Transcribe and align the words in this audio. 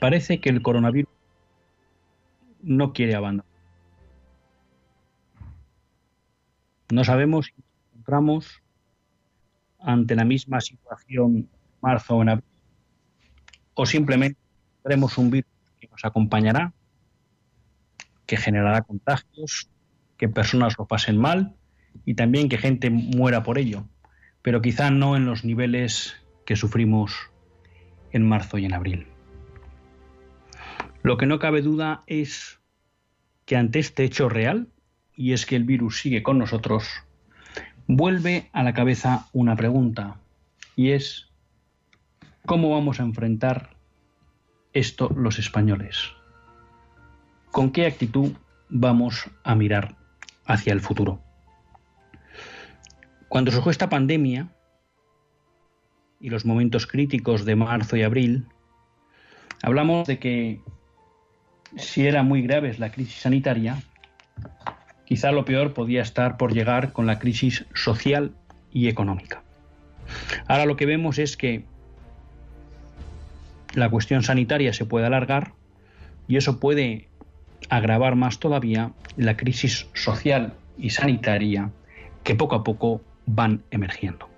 Parece 0.00 0.40
que 0.40 0.48
el 0.48 0.62
coronavirus 0.62 1.12
no 2.62 2.92
quiere 2.92 3.14
abandonar. 3.14 3.50
No 6.90 7.04
sabemos 7.04 7.46
si 7.46 7.52
nos 7.52 7.66
encontramos 7.92 8.62
ante 9.78 10.16
la 10.16 10.24
misma 10.24 10.60
situación 10.60 11.48
marzo 11.80 12.16
o 12.16 12.22
en 12.22 12.30
abril, 12.30 12.48
o 13.74 13.86
simplemente 13.86 14.38
tendremos 14.82 15.16
un 15.18 15.30
virus 15.30 15.50
que 15.78 15.88
nos 15.88 16.04
acompañará, 16.04 16.72
que 18.26 18.36
generará 18.36 18.82
contagios, 18.82 19.70
que 20.16 20.28
personas 20.28 20.76
lo 20.78 20.86
pasen 20.86 21.18
mal 21.18 21.54
y 22.04 22.14
también 22.14 22.48
que 22.48 22.58
gente 22.58 22.90
muera 22.90 23.42
por 23.42 23.58
ello, 23.58 23.84
pero 24.42 24.62
quizá 24.62 24.90
no 24.90 25.16
en 25.16 25.26
los 25.26 25.44
niveles 25.44 26.14
que 26.46 26.56
sufrimos 26.56 27.14
en 28.12 28.26
marzo 28.26 28.58
y 28.58 28.64
en 28.64 28.74
abril. 28.74 29.09
Lo 31.02 31.16
que 31.16 31.26
no 31.26 31.38
cabe 31.38 31.62
duda 31.62 32.02
es 32.06 32.60
que 33.46 33.56
ante 33.56 33.78
este 33.78 34.04
hecho 34.04 34.28
real, 34.28 34.68
y 35.14 35.32
es 35.32 35.46
que 35.46 35.56
el 35.56 35.64
virus 35.64 36.00
sigue 36.00 36.22
con 36.22 36.38
nosotros, 36.38 36.88
vuelve 37.86 38.50
a 38.52 38.62
la 38.62 38.74
cabeza 38.74 39.28
una 39.32 39.56
pregunta, 39.56 40.20
y 40.76 40.90
es, 40.90 41.28
¿cómo 42.46 42.70
vamos 42.70 43.00
a 43.00 43.04
enfrentar 43.04 43.76
esto 44.72 45.10
los 45.16 45.38
españoles? 45.38 46.12
¿Con 47.50 47.72
qué 47.72 47.86
actitud 47.86 48.32
vamos 48.68 49.28
a 49.42 49.54
mirar 49.54 49.96
hacia 50.44 50.72
el 50.72 50.80
futuro? 50.80 51.20
Cuando 53.28 53.50
surgió 53.50 53.70
esta 53.70 53.88
pandemia 53.88 54.52
y 56.20 56.30
los 56.30 56.44
momentos 56.44 56.86
críticos 56.86 57.44
de 57.44 57.56
marzo 57.56 57.96
y 57.96 58.02
abril, 58.02 58.46
hablamos 59.62 60.06
de 60.06 60.18
que 60.18 60.62
si 61.76 62.06
era 62.06 62.22
muy 62.22 62.42
grave 62.42 62.74
la 62.78 62.90
crisis 62.90 63.20
sanitaria, 63.20 63.82
quizá 65.04 65.32
lo 65.32 65.44
peor 65.44 65.74
podía 65.74 66.02
estar 66.02 66.36
por 66.36 66.52
llegar 66.52 66.92
con 66.92 67.06
la 67.06 67.18
crisis 67.18 67.66
social 67.74 68.32
y 68.72 68.88
económica. 68.88 69.42
Ahora 70.46 70.66
lo 70.66 70.76
que 70.76 70.86
vemos 70.86 71.18
es 71.18 71.36
que 71.36 71.64
la 73.74 73.88
cuestión 73.88 74.22
sanitaria 74.22 74.72
se 74.72 74.84
puede 74.84 75.06
alargar 75.06 75.52
y 76.26 76.36
eso 76.36 76.58
puede 76.58 77.08
agravar 77.68 78.16
más 78.16 78.38
todavía 78.38 78.92
la 79.16 79.36
crisis 79.36 79.86
social 79.94 80.54
y 80.78 80.90
sanitaria 80.90 81.70
que 82.24 82.34
poco 82.34 82.56
a 82.56 82.64
poco 82.64 83.00
van 83.26 83.62
emergiendo. 83.70 84.28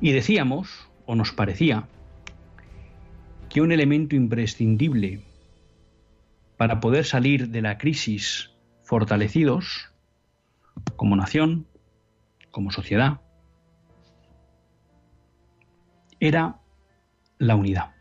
Y 0.00 0.12
decíamos, 0.12 0.88
o 1.06 1.14
nos 1.14 1.32
parecía, 1.32 1.84
que 3.48 3.60
un 3.60 3.70
elemento 3.70 4.16
imprescindible 4.16 5.20
para 6.62 6.78
poder 6.78 7.04
salir 7.04 7.48
de 7.48 7.60
la 7.60 7.76
crisis 7.76 8.52
fortalecidos 8.84 9.92
como 10.94 11.16
nación, 11.16 11.66
como 12.52 12.70
sociedad, 12.70 13.20
era 16.20 16.60
la 17.38 17.56
unidad. 17.56 17.96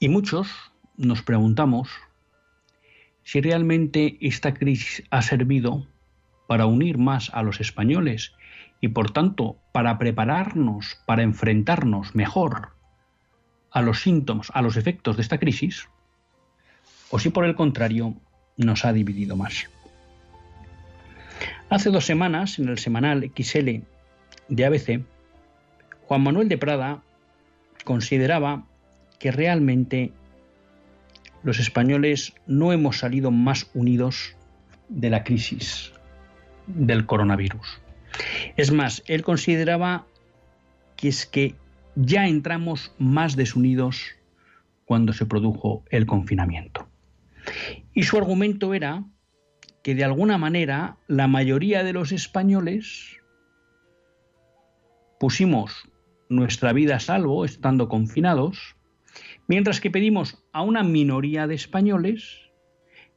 Y 0.00 0.08
muchos 0.08 0.48
nos 0.96 1.22
preguntamos 1.22 1.88
si 3.22 3.40
realmente 3.40 4.18
esta 4.20 4.54
crisis 4.54 5.06
ha 5.12 5.22
servido 5.22 5.86
para 6.48 6.66
unir 6.66 6.98
más 6.98 7.30
a 7.32 7.44
los 7.44 7.60
españoles 7.60 8.34
y 8.80 8.88
por 8.88 9.12
tanto 9.12 9.56
para 9.72 9.98
prepararnos 9.98 11.00
para 11.06 11.22
enfrentarnos 11.22 12.16
mejor 12.16 12.75
a 13.76 13.82
los 13.82 14.00
síntomas, 14.00 14.50
a 14.54 14.62
los 14.62 14.78
efectos 14.78 15.16
de 15.16 15.22
esta 15.22 15.36
crisis, 15.36 15.86
o 17.10 17.18
si 17.18 17.28
por 17.28 17.44
el 17.44 17.54
contrario 17.54 18.14
nos 18.56 18.86
ha 18.86 18.94
dividido 18.94 19.36
más. 19.36 19.68
Hace 21.68 21.90
dos 21.90 22.06
semanas, 22.06 22.58
en 22.58 22.70
el 22.70 22.78
semanal 22.78 23.30
XL 23.36 23.82
de 24.48 24.64
ABC, 24.64 25.04
Juan 26.06 26.22
Manuel 26.22 26.48
de 26.48 26.56
Prada 26.56 27.02
consideraba 27.84 28.64
que 29.18 29.30
realmente 29.30 30.10
los 31.42 31.58
españoles 31.58 32.32
no 32.46 32.72
hemos 32.72 33.00
salido 33.00 33.30
más 33.30 33.68
unidos 33.74 34.36
de 34.88 35.10
la 35.10 35.22
crisis 35.22 35.92
del 36.66 37.04
coronavirus. 37.04 37.78
Es 38.56 38.72
más, 38.72 39.02
él 39.06 39.22
consideraba 39.22 40.06
que 40.96 41.08
es 41.08 41.26
que 41.26 41.54
ya 41.96 42.28
entramos 42.28 42.94
más 42.98 43.36
desunidos 43.36 44.14
cuando 44.84 45.12
se 45.12 45.26
produjo 45.26 45.84
el 45.90 46.06
confinamiento. 46.06 46.88
Y 47.94 48.04
su 48.04 48.16
argumento 48.16 48.74
era 48.74 49.04
que 49.82 49.94
de 49.94 50.04
alguna 50.04 50.38
manera 50.38 50.98
la 51.08 51.26
mayoría 51.26 51.82
de 51.82 51.92
los 51.92 52.12
españoles 52.12 53.20
pusimos 55.18 55.88
nuestra 56.28 56.72
vida 56.72 56.96
a 56.96 57.00
salvo 57.00 57.44
estando 57.44 57.88
confinados, 57.88 58.76
mientras 59.46 59.80
que 59.80 59.90
pedimos 59.90 60.44
a 60.52 60.62
una 60.62 60.82
minoría 60.82 61.46
de 61.46 61.54
españoles 61.54 62.50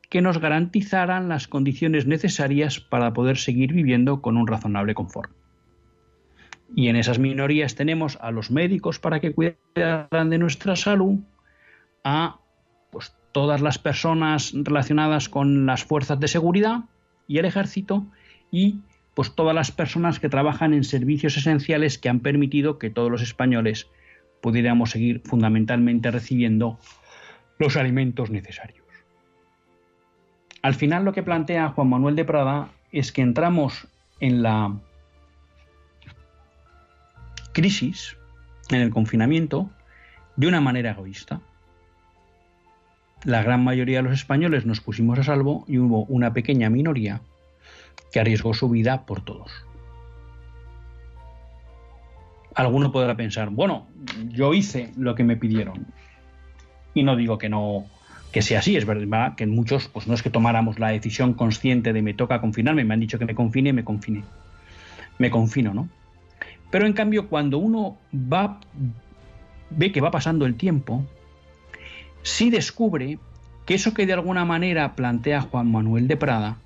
que 0.10 0.22
nos 0.22 0.40
garantizaran 0.40 1.28
las 1.28 1.48
condiciones 1.48 2.08
necesarias 2.08 2.80
para 2.80 3.14
poder 3.14 3.38
seguir 3.38 3.74
viviendo 3.74 4.22
con 4.22 4.38
un 4.38 4.48
razonable 4.48 4.94
confort. 4.94 5.39
Y 6.76 6.88
en 6.88 6.96
esas 6.96 7.20
minorías 7.20 7.76
tenemos 7.76 8.18
a 8.22 8.32
los 8.32 8.52
médicos 8.52 9.00
para 9.00 9.20
que 9.20 9.34
cuidaran 9.34 10.30
de 10.30 10.38
nuestra 10.38 10.76
salud, 10.76 11.20
a 12.04 12.40
pues, 12.92 13.16
todas 13.32 13.62
las 13.62 13.78
personas 13.78 14.54
relacionadas 14.54 15.30
con 15.30 15.66
las 15.66 15.84
fuerzas 15.84 16.20
de 16.20 16.28
seguridad 16.28 16.82
y 17.28 17.38
el 17.38 17.46
ejército 17.46 18.06
y 18.52 18.80
pues 19.14 19.36
todas 19.36 19.54
las 19.54 19.72
personas 19.72 20.20
que 20.20 20.30
trabajan 20.30 20.74
en 20.74 20.84
servicios 20.84 21.36
esenciales 21.36 21.98
que 21.98 22.10
han 22.10 22.22
permitido 22.22 22.80
que 22.80 22.90
todos 22.90 23.12
los 23.12 23.22
españoles 23.22 23.88
pudiéramos 24.42 24.92
seguir 24.92 25.22
fundamentalmente 25.26 26.10
recibiendo 26.10 26.80
los 27.58 27.76
alimentos 27.76 28.30
necesarios. 28.30 28.86
Al 30.62 30.74
final 30.74 31.06
lo 31.06 31.14
que 31.14 31.24
plantea 31.24 31.70
Juan 31.70 31.90
Manuel 31.90 32.16
de 32.16 32.26
Prada 32.26 32.70
es 32.92 33.12
que 33.12 33.22
entramos 33.22 33.88
en 34.20 34.42
la 34.42 34.74
crisis, 37.60 38.16
en 38.70 38.80
el 38.80 38.90
confinamiento, 38.90 39.70
de 40.38 40.48
una 40.48 40.62
manera 40.62 40.92
egoísta. 40.92 41.42
La 43.26 43.44
gran 43.44 43.66
mayoría 43.66 43.98
de 43.98 44.04
los 44.04 44.14
españoles 44.14 44.66
nos 44.66 44.80
pusimos 44.80 45.20
a 45.20 45.24
salvo 45.24 45.66
y 45.68 45.78
hubo 45.78 46.06
una 46.06 46.32
pequeña 46.32 46.70
minoría 46.70 47.20
que 48.14 48.22
arriesgó 48.22 48.54
su 48.54 48.70
vida 48.70 49.06
por 49.06 49.26
todos. 49.26 49.52
Alguno 52.56 52.94
podrá 52.94 53.18
pensar, 53.18 53.50
bueno, 53.50 53.90
yo 54.30 54.54
hice 54.54 54.94
lo 54.96 55.14
que 55.16 55.26
me 55.26 55.36
pidieron. 55.36 55.86
Y 56.94 57.04
no 57.04 57.18
digo 57.18 57.38
que 57.38 57.50
no 57.50 57.88
que 58.32 58.42
sea 58.42 58.60
así, 58.60 58.78
es 58.78 58.86
verdad 58.86 59.36
que 59.36 59.48
muchos 59.48 59.90
pues 59.90 60.08
no 60.08 60.14
es 60.14 60.24
que 60.24 60.30
tomáramos 60.30 60.80
la 60.80 60.90
decisión 60.90 61.34
consciente 61.34 61.92
de 61.92 62.02
me 62.02 62.14
toca 62.14 62.40
confinarme, 62.40 62.86
me 62.86 62.94
han 62.94 63.02
dicho 63.02 63.20
que 63.20 63.26
me 63.26 63.36
confine, 63.36 63.74
me 63.74 63.84
confine. 63.84 64.24
Me 65.18 65.30
confino, 65.30 65.74
¿no? 65.74 65.90
Pero 66.72 66.86
en 66.86 66.94
cambio, 66.94 67.28
cuando 67.28 67.58
uno 67.58 67.98
va, 68.14 68.60
ve 69.70 69.92
que 69.92 70.02
va 70.02 70.12
pasando 70.12 70.46
el 70.46 70.56
tiempo 70.56 71.06
sí 72.22 72.50
descubre 72.50 73.20
que 73.66 73.76
eso 73.76 73.94
que 73.94 74.06
de 74.06 74.14
alguna 74.14 74.46
manera 74.46 74.96
plantea 74.96 75.42
Juan 75.42 75.72
Manuel 75.72 76.08
de 76.08 76.18
Prada 76.18 76.58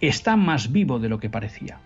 está 0.00 0.36
más 0.36 0.72
vivo 0.72 0.98
de 0.98 1.08
lo 1.08 1.20
que 1.20 1.30
parecía. 1.30 1.80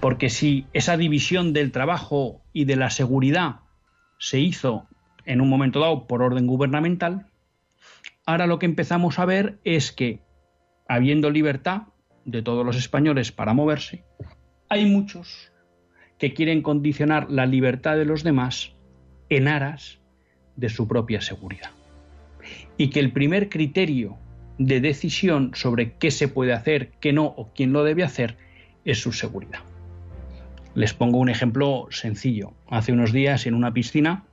Porque 0.00 0.30
si 0.30 0.66
esa 0.72 0.96
división 0.96 1.52
del 1.52 1.70
trabajo 1.70 2.42
y 2.52 2.64
de 2.64 2.76
la 2.76 2.90
seguridad 2.90 3.60
se 4.18 4.40
hizo 4.40 4.88
en 5.24 5.40
un 5.40 5.48
momento 5.48 5.80
dado 5.80 6.06
por 6.06 6.22
orden 6.22 6.46
gubernamental, 6.46 7.26
ahora 8.26 8.46
lo 8.46 8.58
que 8.58 8.66
empezamos 8.66 9.18
a 9.18 9.24
ver 9.24 9.60
es 9.64 9.92
que, 9.92 10.20
habiendo 10.88 11.30
libertad 11.30 11.82
de 12.24 12.42
todos 12.42 12.66
los 12.66 12.76
españoles 12.76 13.30
para 13.30 13.54
moverse, 13.54 14.04
hay 14.68 14.86
muchos 14.86 15.49
que 16.20 16.34
quieren 16.34 16.62
condicionar 16.62 17.30
la 17.30 17.46
libertad 17.46 17.96
de 17.96 18.04
los 18.04 18.22
demás 18.22 18.74
en 19.30 19.48
aras 19.48 19.98
de 20.54 20.68
su 20.68 20.86
propia 20.86 21.20
seguridad 21.22 21.70
y 22.76 22.90
que 22.90 23.00
el 23.00 23.10
primer 23.10 23.48
criterio 23.48 24.18
de 24.58 24.80
decisión 24.80 25.52
sobre 25.54 25.94
qué 25.94 26.10
se 26.10 26.28
puede 26.28 26.52
hacer, 26.52 26.90
qué 27.00 27.14
no 27.14 27.24
o 27.24 27.50
quién 27.54 27.72
lo 27.72 27.82
debe 27.82 28.04
hacer 28.04 28.36
es 28.84 29.00
su 29.00 29.12
seguridad. 29.12 29.60
Les 30.74 30.92
pongo 30.92 31.18
un 31.18 31.30
ejemplo 31.30 31.86
sencillo. 31.90 32.52
Hace 32.68 32.92
unos 32.92 33.12
días 33.12 33.46
en 33.46 33.54
una 33.54 33.72
piscina, 33.72 34.24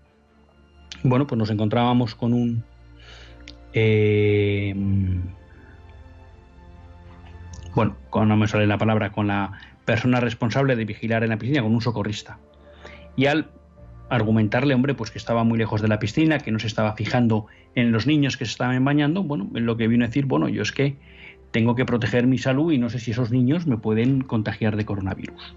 bueno, 1.04 1.26
pues 1.26 1.40
nos 1.40 1.50
encontrábamos 1.50 2.16
con 2.16 2.34
un 2.34 2.64
eh, 3.74 4.76
bueno, 7.74 7.96
no 8.14 8.38
me 8.38 8.48
sale 8.48 8.68
la 8.68 8.78
palabra, 8.78 9.12
con 9.12 9.28
la 9.28 9.77
persona 9.88 10.20
responsable 10.20 10.76
de 10.76 10.84
vigilar 10.84 11.24
en 11.24 11.30
la 11.30 11.38
piscina, 11.38 11.62
con 11.64 11.74
un 11.74 11.80
socorrista. 11.80 12.40
Y 13.16 13.28
al 13.28 13.50
argumentarle, 14.10 14.76
hombre, 14.76 14.94
pues 14.94 15.12
que 15.12 15.18
estaba 15.18 15.46
muy 15.46 15.58
lejos 15.58 15.82
de 15.82 15.88
la 15.88 15.98
piscina, 15.98 16.40
que 16.40 16.52
no 16.52 16.60
se 16.60 16.68
estaba 16.68 16.94
fijando 16.94 17.48
en 17.74 17.94
los 17.94 18.06
niños 18.06 18.36
que 18.36 18.44
se 18.44 18.52
estaban 18.52 18.84
bañando, 18.84 19.24
bueno, 19.24 19.50
en 19.56 19.66
lo 19.66 19.78
que 19.78 19.88
vino 19.88 20.04
a 20.04 20.08
decir, 20.08 20.26
bueno, 20.26 20.50
yo 20.50 20.62
es 20.62 20.74
que 20.74 20.98
tengo 21.52 21.74
que 21.76 21.86
proteger 21.86 22.28
mi 22.28 22.38
salud 22.38 22.74
y 22.74 22.78
no 22.78 22.90
sé 22.90 23.00
si 23.00 23.12
esos 23.12 23.32
niños 23.32 23.66
me 23.66 23.78
pueden 23.78 24.22
contagiar 24.22 24.76
de 24.76 24.84
coronavirus. 24.84 25.56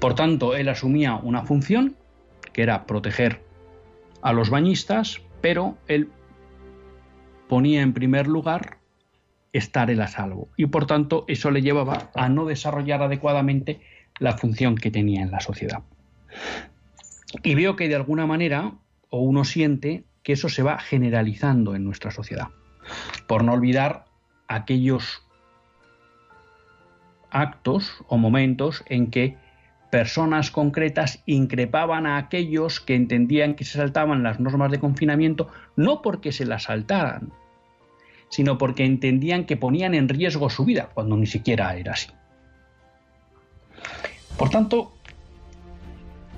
Por 0.00 0.14
tanto, 0.14 0.54
él 0.54 0.68
asumía 0.68 1.14
una 1.14 1.42
función, 1.42 1.96
que 2.52 2.60
era 2.60 2.84
proteger 2.84 3.42
a 4.20 4.34
los 4.34 4.50
bañistas, 4.50 5.22
pero 5.40 5.78
él 5.88 6.10
ponía 7.48 7.80
en 7.80 7.94
primer 7.94 8.26
lugar 8.26 8.79
estar 9.52 9.90
él 9.90 10.00
a 10.00 10.08
salvo. 10.08 10.48
Y 10.56 10.66
por 10.66 10.86
tanto, 10.86 11.24
eso 11.28 11.50
le 11.50 11.62
llevaba 11.62 12.10
a 12.14 12.28
no 12.28 12.44
desarrollar 12.44 13.02
adecuadamente 13.02 13.80
la 14.18 14.36
función 14.36 14.76
que 14.76 14.90
tenía 14.90 15.22
en 15.22 15.30
la 15.30 15.40
sociedad. 15.40 15.82
Y 17.42 17.54
veo 17.54 17.76
que 17.76 17.88
de 17.88 17.94
alguna 17.94 18.26
manera, 18.26 18.72
o 19.08 19.20
uno 19.20 19.44
siente, 19.44 20.04
que 20.22 20.32
eso 20.32 20.48
se 20.48 20.62
va 20.62 20.78
generalizando 20.78 21.74
en 21.74 21.84
nuestra 21.84 22.10
sociedad. 22.10 22.48
Por 23.26 23.44
no 23.44 23.52
olvidar 23.52 24.04
aquellos 24.48 25.22
actos 27.30 28.04
o 28.08 28.18
momentos 28.18 28.84
en 28.88 29.10
que 29.10 29.36
personas 29.90 30.50
concretas 30.50 31.22
increpaban 31.26 32.06
a 32.06 32.16
aquellos 32.16 32.80
que 32.80 32.94
entendían 32.94 33.54
que 33.54 33.64
se 33.64 33.78
saltaban 33.78 34.22
las 34.22 34.40
normas 34.40 34.70
de 34.70 34.80
confinamiento, 34.80 35.48
no 35.76 36.02
porque 36.02 36.32
se 36.32 36.44
las 36.44 36.64
saltaran, 36.64 37.32
sino 38.30 38.56
porque 38.56 38.84
entendían 38.86 39.44
que 39.44 39.56
ponían 39.56 39.92
en 39.94 40.08
riesgo 40.08 40.48
su 40.48 40.64
vida, 40.64 40.88
cuando 40.94 41.16
ni 41.16 41.26
siquiera 41.26 41.76
era 41.76 41.92
así. 41.92 42.08
Por 44.38 44.48
tanto, 44.48 44.92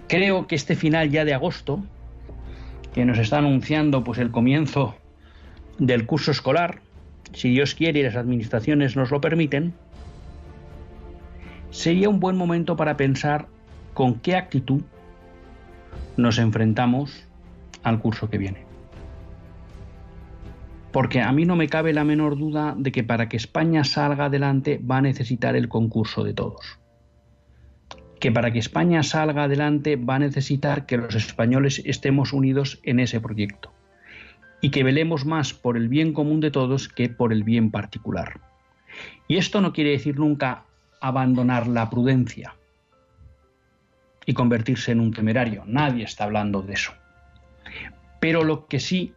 creo 0.08 0.48
que 0.48 0.56
este 0.56 0.74
final 0.74 1.10
ya 1.10 1.24
de 1.24 1.34
agosto, 1.34 1.84
que 2.92 3.04
nos 3.04 3.18
está 3.18 3.38
anunciando 3.38 4.02
pues 4.02 4.18
el 4.18 4.30
comienzo 4.30 4.96
del 5.78 6.06
curso 6.06 6.30
escolar, 6.30 6.80
si 7.32 7.50
Dios 7.50 7.74
quiere 7.74 8.00
y 8.00 8.02
las 8.02 8.16
administraciones 8.16 8.96
nos 8.96 9.10
lo 9.10 9.20
permiten, 9.20 9.74
sería 11.70 12.08
un 12.08 12.20
buen 12.20 12.36
momento 12.36 12.76
para 12.76 12.96
pensar 12.96 13.46
con 13.94 14.16
qué 14.20 14.36
actitud 14.36 14.82
nos 16.16 16.38
enfrentamos 16.38 17.26
al 17.82 18.00
curso 18.00 18.28
que 18.28 18.38
viene. 18.38 18.71
Porque 20.92 21.20
a 21.20 21.32
mí 21.32 21.44
no 21.44 21.56
me 21.56 21.68
cabe 21.68 21.92
la 21.92 22.04
menor 22.04 22.38
duda 22.38 22.74
de 22.76 22.92
que 22.92 23.02
para 23.02 23.28
que 23.28 23.36
España 23.36 23.84
salga 23.84 24.26
adelante 24.26 24.78
va 24.78 24.98
a 24.98 25.02
necesitar 25.02 25.56
el 25.56 25.68
concurso 25.68 26.22
de 26.22 26.34
todos 26.34 26.78
que 28.22 28.30
para 28.30 28.52
que 28.52 28.60
España 28.60 29.02
salga 29.02 29.42
adelante 29.42 29.96
va 29.96 30.14
a 30.14 30.20
necesitar 30.20 30.86
que 30.86 30.96
los 30.96 31.16
españoles 31.16 31.82
estemos 31.84 32.32
unidos 32.32 32.78
en 32.84 33.00
ese 33.00 33.20
proyecto 33.20 33.72
y 34.60 34.70
que 34.70 34.84
velemos 34.84 35.26
más 35.26 35.52
por 35.52 35.76
el 35.76 35.88
bien 35.88 36.12
común 36.12 36.38
de 36.38 36.52
todos 36.52 36.88
que 36.88 37.08
por 37.08 37.32
el 37.32 37.42
bien 37.42 37.72
particular. 37.72 38.40
Y 39.26 39.38
esto 39.38 39.60
no 39.60 39.72
quiere 39.72 39.90
decir 39.90 40.20
nunca 40.20 40.66
abandonar 41.00 41.66
la 41.66 41.90
prudencia 41.90 42.54
y 44.24 44.34
convertirse 44.34 44.92
en 44.92 45.00
un 45.00 45.12
temerario. 45.12 45.64
Nadie 45.66 46.04
está 46.04 46.22
hablando 46.22 46.62
de 46.62 46.74
eso. 46.74 46.92
Pero 48.20 48.44
lo 48.44 48.68
que 48.68 48.78
sí 48.78 49.14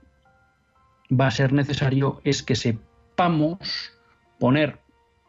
va 1.09 1.27
a 1.27 1.31
ser 1.31 1.53
necesario 1.53 2.21
es 2.23 2.43
que 2.43 2.55
sepamos 2.55 3.93
poner 4.39 4.79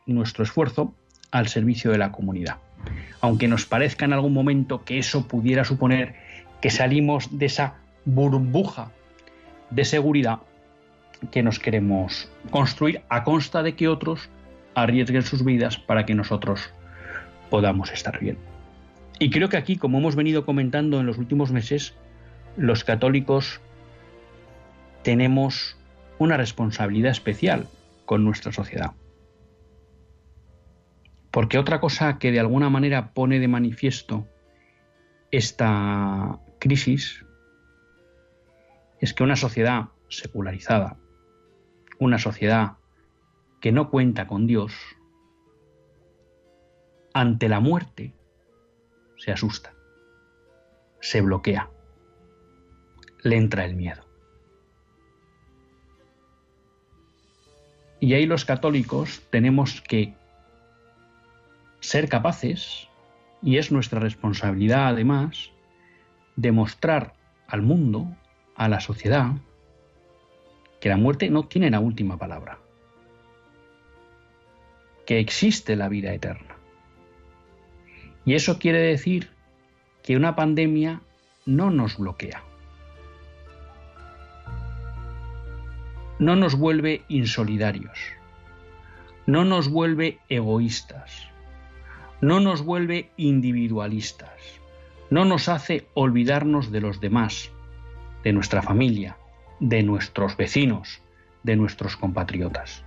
nuestro 0.07 0.45
esfuerzo 0.45 0.95
al 1.31 1.49
servicio 1.49 1.91
de 1.91 1.99
la 1.99 2.13
comunidad 2.13 2.59
aunque 3.21 3.49
nos 3.49 3.67
parezca 3.67 4.05
en 4.05 4.13
algún 4.13 4.33
momento 4.33 4.85
que 4.85 4.99
eso 4.99 5.27
pudiera 5.27 5.65
suponer 5.65 6.15
que 6.61 6.71
salimos 6.71 7.39
de 7.39 7.47
esa 7.47 7.75
burbuja 8.05 8.91
de 9.71 9.85
seguridad 9.85 10.39
que 11.31 11.43
nos 11.43 11.59
queremos 11.59 12.31
construir 12.51 13.03
a 13.09 13.25
consta 13.25 13.63
de 13.63 13.75
que 13.75 13.89
otros 13.89 14.29
arriesguen 14.75 15.23
sus 15.23 15.45
vidas 15.45 15.79
para 15.79 16.07
que 16.07 16.15
nosotros 16.15 16.71
podamos 17.51 17.91
estar 17.91 18.21
bien. 18.21 18.39
Y 19.19 19.31
creo 19.31 19.49
que 19.49 19.57
aquí, 19.57 19.77
como 19.77 19.99
hemos 19.99 20.15
venido 20.15 20.45
comentando 20.45 21.01
en 21.01 21.07
los 21.07 21.17
últimos 21.17 21.51
meses, 21.51 21.95
los 22.57 22.85
católicos 22.85 23.61
tenemos 25.07 25.77
una 26.19 26.37
responsabilidad 26.37 27.13
especial 27.13 27.69
con 28.07 28.25
nuestra 28.25 28.51
sociedad. 28.51 28.91
Porque 31.31 31.59
otra 31.59 31.79
cosa 31.79 32.19
que 32.19 32.33
de 32.33 32.41
alguna 32.41 32.71
manera 32.71 33.13
pone 33.15 33.39
de 33.39 33.47
manifiesto 33.47 34.27
esta 35.31 36.41
crisis 36.59 37.25
es 39.01 39.15
que 39.15 39.23
una 39.23 39.37
sociedad 39.37 39.91
secularizada, 40.09 40.97
una 42.01 42.19
sociedad 42.19 42.73
que 43.61 43.71
no 43.71 43.91
cuenta 43.91 44.27
con 44.27 44.49
Dios, 44.49 44.73
ante 47.15 47.49
la 47.49 47.61
muerte 47.61 48.13
se 49.19 49.31
asusta, 49.31 49.73
se 51.01 51.21
bloquea, 51.21 51.71
le 53.23 53.37
entra 53.37 53.65
el 53.65 53.77
miedo. 53.77 54.06
Y 58.01 58.15
ahí 58.15 58.27
los 58.27 58.45
católicos 58.45 59.23
tenemos 59.31 59.81
que 59.81 60.15
ser 61.81 62.09
capaces, 62.09 62.89
y 63.43 63.59
es 63.59 63.71
nuestra 63.71 64.01
responsabilidad 64.01 64.89
además, 64.89 65.51
demostrar 66.37 67.15
al 67.47 67.63
mundo, 67.63 68.09
a 68.57 68.69
la 68.69 68.81
sociedad, 68.81 69.33
que 70.81 70.89
la 70.89 70.97
muerte 70.97 71.31
no 71.31 71.45
tiene 71.45 71.71
la 71.71 71.81
última 71.81 72.19
palabra, 72.19 72.59
que 75.07 75.19
existe 75.21 75.77
la 75.77 75.89
vida 75.89 76.13
eterna. 76.13 76.57
Y 78.25 78.35
eso 78.35 78.59
quiere 78.59 78.81
decir 78.81 79.31
que 80.03 80.17
una 80.17 80.35
pandemia 80.37 81.01
no 81.47 81.71
nos 81.71 81.97
bloquea, 81.97 82.43
no 86.19 86.35
nos 86.37 86.55
vuelve 86.55 87.05
insolidarios, 87.09 87.99
no 89.27 89.45
nos 89.45 89.69
vuelve 89.69 90.19
egoístas, 90.29 91.29
no 92.21 92.41
nos 92.41 92.63
vuelve 92.63 93.11
individualistas, 93.17 94.61
no 95.11 95.25
nos 95.25 95.49
hace 95.49 95.87
olvidarnos 95.95 96.73
de 96.73 96.81
los 96.81 97.01
demás, 97.01 97.51
de 98.25 98.33
nuestra 98.33 98.63
familia, 98.63 99.19
de 99.61 99.83
nuestros 99.83 100.37
vecinos, 100.37 101.03
de 101.43 101.57
nuestros 101.57 101.97
compatriotas. 101.97 102.83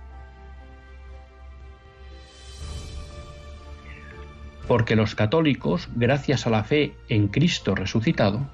Porque 4.66 4.96
los 4.96 5.14
católicos, 5.14 5.88
gracias 5.94 6.46
a 6.46 6.50
la 6.50 6.62
fe 6.62 6.94
en 7.08 7.28
Cristo 7.28 7.74
resucitado, 7.74 8.48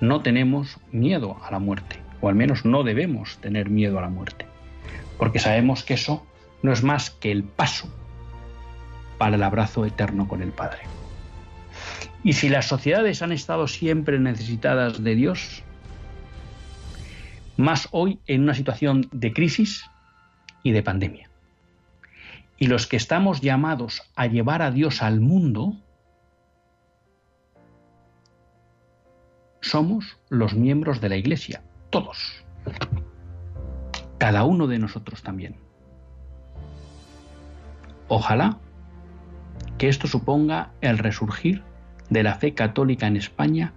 no 0.00 0.20
tenemos 0.20 0.78
miedo 0.90 1.38
a 1.44 1.50
la 1.50 1.60
muerte, 1.60 2.01
o 2.22 2.28
al 2.28 2.34
menos 2.34 2.64
no 2.64 2.84
debemos 2.84 3.36
tener 3.38 3.68
miedo 3.68 3.98
a 3.98 4.02
la 4.02 4.08
muerte, 4.08 4.46
porque 5.18 5.40
sabemos 5.40 5.82
que 5.82 5.94
eso 5.94 6.24
no 6.62 6.72
es 6.72 6.82
más 6.82 7.10
que 7.10 7.30
el 7.30 7.42
paso 7.42 7.92
para 9.18 9.36
el 9.36 9.42
abrazo 9.42 9.84
eterno 9.84 10.26
con 10.28 10.40
el 10.40 10.52
Padre. 10.52 10.80
Y 12.24 12.34
si 12.34 12.48
las 12.48 12.66
sociedades 12.66 13.20
han 13.20 13.32
estado 13.32 13.66
siempre 13.66 14.18
necesitadas 14.20 15.02
de 15.02 15.16
Dios, 15.16 15.64
más 17.56 17.88
hoy 17.90 18.20
en 18.28 18.42
una 18.42 18.54
situación 18.54 19.08
de 19.10 19.32
crisis 19.32 19.84
y 20.62 20.70
de 20.70 20.82
pandemia. 20.82 21.28
Y 22.56 22.68
los 22.68 22.86
que 22.86 22.96
estamos 22.96 23.40
llamados 23.40 24.02
a 24.14 24.26
llevar 24.26 24.62
a 24.62 24.70
Dios 24.70 25.02
al 25.02 25.20
mundo, 25.20 25.76
somos 29.60 30.16
los 30.28 30.54
miembros 30.54 31.00
de 31.00 31.08
la 31.08 31.16
Iglesia, 31.16 31.62
todos. 31.92 32.44
Cada 34.18 34.42
uno 34.44 34.66
de 34.66 34.80
nosotros 34.80 35.22
también. 35.22 35.54
Ojalá 38.08 38.58
que 39.78 39.88
esto 39.88 40.08
suponga 40.08 40.72
el 40.80 40.98
resurgir 40.98 41.62
de 42.10 42.22
la 42.24 42.34
fe 42.34 42.54
católica 42.54 43.06
en 43.06 43.16
España 43.16 43.74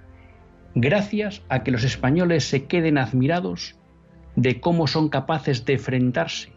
gracias 0.73 1.43
a 1.49 1.63
que 1.63 1.71
los 1.71 1.83
españoles 1.83 2.47
se 2.47 2.65
queden 2.65 2.97
admirados 2.97 3.75
de 4.35 4.59
cómo 4.59 4.87
son 4.87 5.09
capaces 5.09 5.65
de 5.65 5.73
enfrentarse 5.73 6.51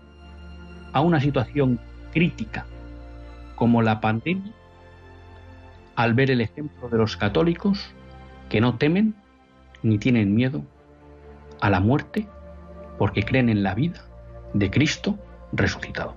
a 0.93 1.01
una 1.01 1.21
situación 1.21 1.81
crítica 2.13 2.67
como 3.55 3.83
la 3.83 4.01
pandemia 4.01 4.53
al 5.95 6.15
ver 6.15 6.31
el 6.31 6.41
ejemplo 6.41 6.89
de 6.89 6.99
los 6.99 7.17
católicos 7.17 7.93
que 8.49 8.61
no 8.61 8.77
temen 8.77 9.15
ni 9.83 9.99
tienen 9.99 10.35
miedo 10.35 10.65
a 11.61 11.71
la 11.71 11.81
muerte 11.81 12.27
porque 12.99 13.23
creen 13.23 13.49
en 13.49 13.63
la 13.63 13.75
vida 13.75 14.05
de 14.55 14.71
Cristo 14.71 15.19
resucitado. 15.53 16.17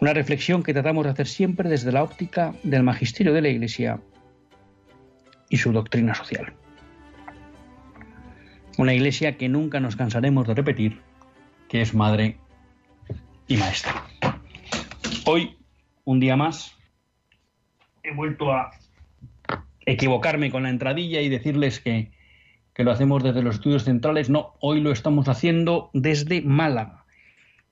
una 0.00 0.14
reflexión 0.14 0.62
que 0.62 0.72
tratamos 0.72 1.04
de 1.04 1.10
hacer 1.10 1.26
siempre 1.26 1.68
desde 1.68 1.92
la 1.92 2.02
óptica 2.02 2.54
del 2.62 2.82
magisterio 2.82 3.34
de 3.34 3.42
la 3.42 3.48
Iglesia 3.48 4.00
y 5.50 5.58
su 5.58 5.72
doctrina 5.72 6.14
social. 6.14 6.54
Una 8.78 8.94
Iglesia 8.94 9.36
que 9.36 9.48
nunca 9.48 9.78
nos 9.78 9.96
cansaremos 9.96 10.46
de 10.48 10.54
repetir 10.54 11.02
que 11.68 11.82
es 11.82 11.94
madre 11.94 12.38
y 13.46 13.56
maestra. 13.56 14.06
Hoy, 15.26 15.58
un 16.04 16.18
día 16.18 16.34
más, 16.34 16.76
he 18.02 18.14
vuelto 18.14 18.52
a 18.52 18.70
equivocarme 19.84 20.50
con 20.50 20.62
la 20.62 20.70
entradilla 20.70 21.20
y 21.20 21.28
decirles 21.28 21.78
que, 21.78 22.10
que 22.72 22.84
lo 22.84 22.90
hacemos 22.90 23.22
desde 23.22 23.42
los 23.42 23.56
estudios 23.56 23.84
centrales. 23.84 24.30
No, 24.30 24.54
hoy 24.60 24.80
lo 24.80 24.92
estamos 24.92 25.28
haciendo 25.28 25.90
desde 25.92 26.40
Málaga 26.40 26.99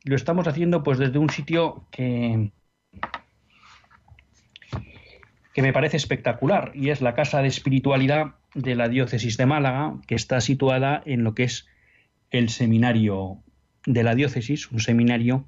lo 0.05 0.17
estamos 0.17 0.47
haciendo 0.47 0.83
pues 0.83 0.99
desde 0.99 1.19
un 1.19 1.31
sitio 1.31 1.87
que, 1.91 2.51
que 5.55 5.63
me 5.63 5.73
parece 5.73 5.97
espectacular 5.97 6.73
y 6.75 6.91
es 6.91 7.01
la 7.01 7.15
Casa 7.15 7.43
de 7.43 7.49
Espiritualidad 7.49 8.37
de 8.55 8.75
la 8.75 8.89
Diócesis 8.89 9.37
de 9.37 9.47
Málaga, 9.47 9.97
que 10.07 10.15
está 10.15 10.41
situada 10.41 11.03
en 11.05 11.25
lo 11.25 11.35
que 11.35 11.45
es 11.45 11.67
el 12.31 12.49
seminario 12.49 13.43
de 13.87 14.03
la 14.03 14.15
diócesis, 14.15 14.71
un 14.71 14.81
seminario 14.81 15.47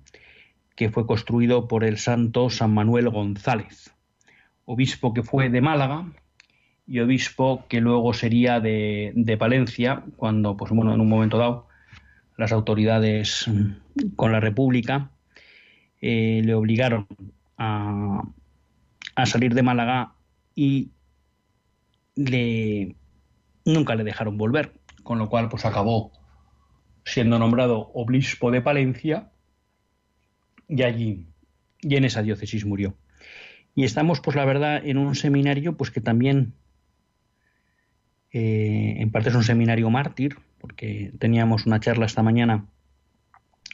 que 0.74 0.88
fue 0.88 1.06
construido 1.06 1.68
por 1.68 1.84
el 1.84 1.98
santo 1.98 2.48
San 2.48 2.72
Manuel 2.72 3.10
González, 3.10 3.94
obispo 4.64 5.12
que 5.12 5.22
fue 5.22 5.50
de 5.50 5.60
Málaga 5.60 6.06
y 6.86 7.00
obispo 7.00 7.66
que 7.68 7.80
luego 7.80 8.14
sería 8.14 8.60
de, 8.60 9.12
de 9.14 9.36
Palencia, 9.36 10.04
cuando, 10.16 10.56
pues 10.56 10.72
bueno, 10.72 10.94
en 10.94 11.00
un 11.00 11.08
momento 11.08 11.38
dado, 11.38 11.68
las 12.36 12.52
autoridades 12.52 13.48
con 14.16 14.32
la 14.32 14.40
República 14.40 15.10
eh, 16.00 16.42
le 16.44 16.54
obligaron 16.54 17.06
a, 17.58 18.22
salir 19.26 19.54
de 19.54 19.62
Málaga 19.62 20.14
y 20.54 20.90
le, 22.16 22.96
nunca 23.66 23.94
le 23.94 24.04
dejaron 24.04 24.38
volver, 24.38 24.72
con 25.02 25.18
lo 25.18 25.28
cual 25.28 25.48
pues 25.50 25.66
acabó 25.66 26.12
siendo 27.04 27.38
nombrado 27.38 27.90
obispo 27.92 28.50
de 28.50 28.62
Palencia 28.62 29.30
y 30.68 30.82
allí 30.82 31.26
y 31.82 31.96
en 31.96 32.04
esa 32.04 32.22
diócesis 32.22 32.64
murió. 32.64 32.94
Y 33.74 33.84
estamos 33.84 34.20
pues 34.20 34.36
la 34.36 34.44
verdad 34.44 34.80
en 34.84 34.96
un 34.96 35.14
seminario 35.14 35.76
pues 35.76 35.90
que 35.90 36.00
también 36.00 36.54
eh, 38.32 38.96
en 38.98 39.10
parte 39.10 39.28
es 39.28 39.34
un 39.34 39.44
seminario 39.44 39.90
mártir, 39.90 40.36
porque 40.58 41.12
teníamos 41.18 41.66
una 41.66 41.80
charla 41.80 42.06
esta 42.06 42.22
mañana 42.22 42.66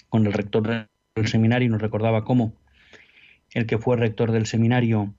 con 0.09 0.27
el 0.27 0.33
rector 0.33 0.89
del 1.15 1.29
seminario 1.29 1.69
nos 1.69 1.81
recordaba 1.81 2.25
cómo 2.25 2.55
el 3.53 3.67
que 3.67 3.79
fue 3.79 3.97
rector 3.97 4.33
del 4.33 4.47
seminario 4.47 5.15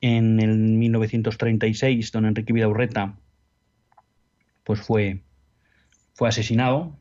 en 0.00 0.40
el 0.40 0.56
1936, 0.56 2.12
don 2.12 2.26
Enrique 2.26 2.52
Vidaurreta, 2.52 3.16
pues 4.64 4.80
fue, 4.80 5.22
fue 6.14 6.28
asesinado 6.28 6.96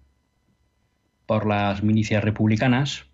por 1.26 1.46
las 1.46 1.84
milicias 1.84 2.24
republicanas 2.24 3.06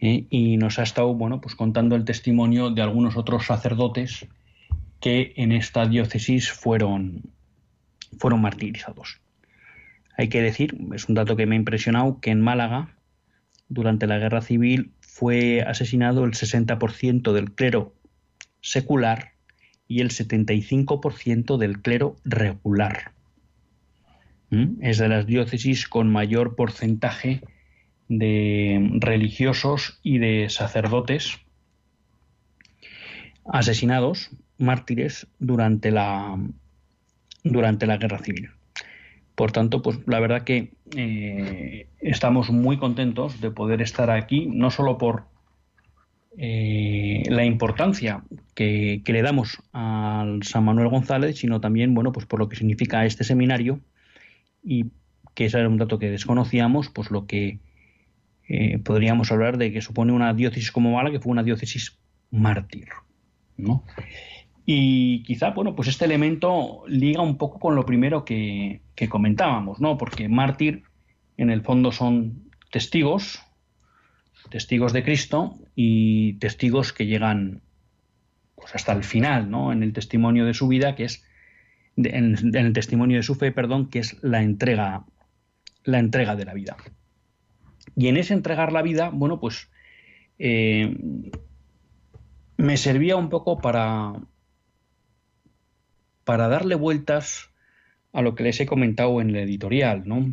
¿eh? 0.00 0.26
y 0.28 0.56
nos 0.56 0.78
ha 0.78 0.82
estado 0.82 1.14
bueno, 1.14 1.40
pues 1.40 1.54
contando 1.54 1.96
el 1.96 2.04
testimonio 2.04 2.70
de 2.70 2.82
algunos 2.82 3.16
otros 3.16 3.46
sacerdotes 3.46 4.26
que 5.00 5.32
en 5.36 5.52
esta 5.52 5.86
diócesis 5.86 6.50
fueron, 6.50 7.22
fueron 8.18 8.42
martirizados. 8.42 9.20
Hay 10.18 10.28
que 10.28 10.42
decir, 10.42 10.76
es 10.94 11.08
un 11.08 11.14
dato 11.14 11.36
que 11.36 11.46
me 11.46 11.54
ha 11.54 11.58
impresionado, 11.58 12.20
que 12.20 12.30
en 12.30 12.42
Málaga, 12.42 12.96
durante 13.70 14.06
la 14.06 14.18
guerra 14.18 14.42
civil, 14.42 14.92
fue 15.00 15.62
asesinado 15.62 16.24
el 16.24 16.32
60% 16.32 17.32
del 17.32 17.52
clero 17.52 17.94
secular 18.60 19.32
y 19.88 20.00
el 20.00 20.10
75% 20.10 21.56
del 21.56 21.80
clero 21.80 22.16
regular. 22.24 23.12
¿Mm? 24.50 24.82
Es 24.82 24.98
de 24.98 25.08
las 25.08 25.26
diócesis 25.26 25.88
con 25.88 26.10
mayor 26.10 26.56
porcentaje 26.56 27.40
de 28.08 28.90
religiosos 29.00 30.00
y 30.02 30.18
de 30.18 30.48
sacerdotes 30.50 31.38
asesinados, 33.44 34.30
mártires, 34.58 35.28
durante 35.38 35.90
la, 35.90 36.36
durante 37.44 37.86
la 37.86 37.96
guerra 37.96 38.18
civil. 38.18 38.50
Por 39.40 39.52
tanto, 39.52 39.80
pues 39.80 39.98
la 40.04 40.20
verdad 40.20 40.42
que 40.42 40.74
eh, 40.94 41.88
estamos 41.98 42.50
muy 42.50 42.76
contentos 42.76 43.40
de 43.40 43.50
poder 43.50 43.80
estar 43.80 44.10
aquí, 44.10 44.44
no 44.44 44.70
solo 44.70 44.98
por 44.98 45.24
eh, 46.36 47.22
la 47.26 47.46
importancia 47.46 48.22
que, 48.54 49.02
le 49.02 49.22
damos 49.22 49.62
al 49.72 50.42
San 50.42 50.64
Manuel 50.64 50.88
González, 50.88 51.38
sino 51.38 51.58
también, 51.58 51.94
bueno, 51.94 52.12
pues 52.12 52.26
por 52.26 52.38
lo 52.38 52.50
que 52.50 52.56
significa 52.56 53.06
este 53.06 53.24
seminario 53.24 53.80
y 54.62 54.90
que 55.32 55.46
ese 55.46 55.58
era 55.58 55.70
un 55.70 55.78
dato 55.78 55.98
que 55.98 56.10
desconocíamos, 56.10 56.90
pues 56.90 57.10
lo 57.10 57.26
que 57.26 57.60
eh, 58.46 58.76
podríamos 58.76 59.32
hablar 59.32 59.56
de 59.56 59.72
que 59.72 59.80
supone 59.80 60.12
una 60.12 60.34
diócesis 60.34 60.70
como 60.70 60.92
Mala, 60.92 61.10
que 61.10 61.20
fue 61.20 61.32
una 61.32 61.44
diócesis 61.44 61.98
mártir, 62.30 62.88
¿no? 63.56 63.84
Y 64.66 65.22
quizá, 65.22 65.50
bueno, 65.50 65.74
pues 65.74 65.88
este 65.88 66.04
elemento 66.04 66.82
liga 66.86 67.22
un 67.22 67.36
poco 67.36 67.58
con 67.58 67.74
lo 67.74 67.86
primero 67.86 68.24
que, 68.24 68.82
comentábamos, 69.08 69.80
¿no? 69.80 69.96
Porque 69.96 70.28
mártir, 70.28 70.84
en 71.36 71.50
el 71.50 71.62
fondo, 71.62 71.92
son 71.92 72.50
testigos, 72.70 73.42
testigos 74.50 74.92
de 74.92 75.02
Cristo 75.02 75.58
y 75.74 76.34
testigos 76.34 76.92
que 76.92 77.06
llegan 77.06 77.62
pues 78.54 78.74
hasta 78.74 78.92
el 78.92 79.04
final, 79.04 79.50
¿no? 79.50 79.72
En 79.72 79.82
el 79.82 79.92
testimonio 79.92 80.44
de 80.44 80.54
su 80.54 80.68
vida, 80.68 80.94
que 80.94 81.04
es 81.04 81.24
en, 81.96 82.54
el 82.54 82.72
testimonio 82.72 83.16
de 83.16 83.22
su 83.22 83.34
fe, 83.34 83.52
perdón, 83.52 83.88
que 83.88 84.00
es 84.00 84.22
la 84.22 84.42
entrega, 84.42 85.04
la 85.84 85.98
entrega 85.98 86.36
de 86.36 86.44
la 86.44 86.52
vida. 86.52 86.76
Y 87.96 88.08
en 88.08 88.18
ese 88.18 88.34
entregar 88.34 88.72
la 88.72 88.82
vida, 88.82 89.10
bueno, 89.10 89.40
pues 89.40 89.70
eh, 90.38 90.94
me 92.56 92.76
servía 92.76 93.16
un 93.16 93.30
poco 93.30 93.58
para 93.58 94.12
para 96.30 96.46
darle 96.46 96.76
vueltas 96.76 97.50
a 98.12 98.22
lo 98.22 98.36
que 98.36 98.44
les 98.44 98.60
he 98.60 98.64
comentado 98.64 99.20
en 99.20 99.30
el 99.30 99.36
editorial, 99.38 100.04
¿no? 100.06 100.32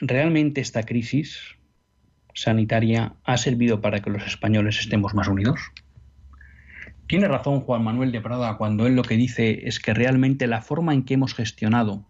¿Realmente 0.00 0.62
esta 0.62 0.84
crisis 0.84 1.56
sanitaria 2.32 3.16
ha 3.22 3.36
servido 3.36 3.82
para 3.82 4.00
que 4.00 4.08
los 4.08 4.26
españoles 4.26 4.80
estemos 4.80 5.12
más 5.12 5.28
unidos? 5.28 5.60
Tiene 7.06 7.28
razón 7.28 7.60
Juan 7.60 7.84
Manuel 7.84 8.12
de 8.12 8.22
Prada 8.22 8.56
cuando 8.56 8.86
él 8.86 8.96
lo 8.96 9.02
que 9.02 9.18
dice 9.18 9.68
es 9.68 9.78
que 9.78 9.92
realmente 9.92 10.46
la 10.46 10.62
forma 10.62 10.94
en 10.94 11.04
que 11.04 11.12
hemos 11.12 11.34
gestionado 11.34 12.08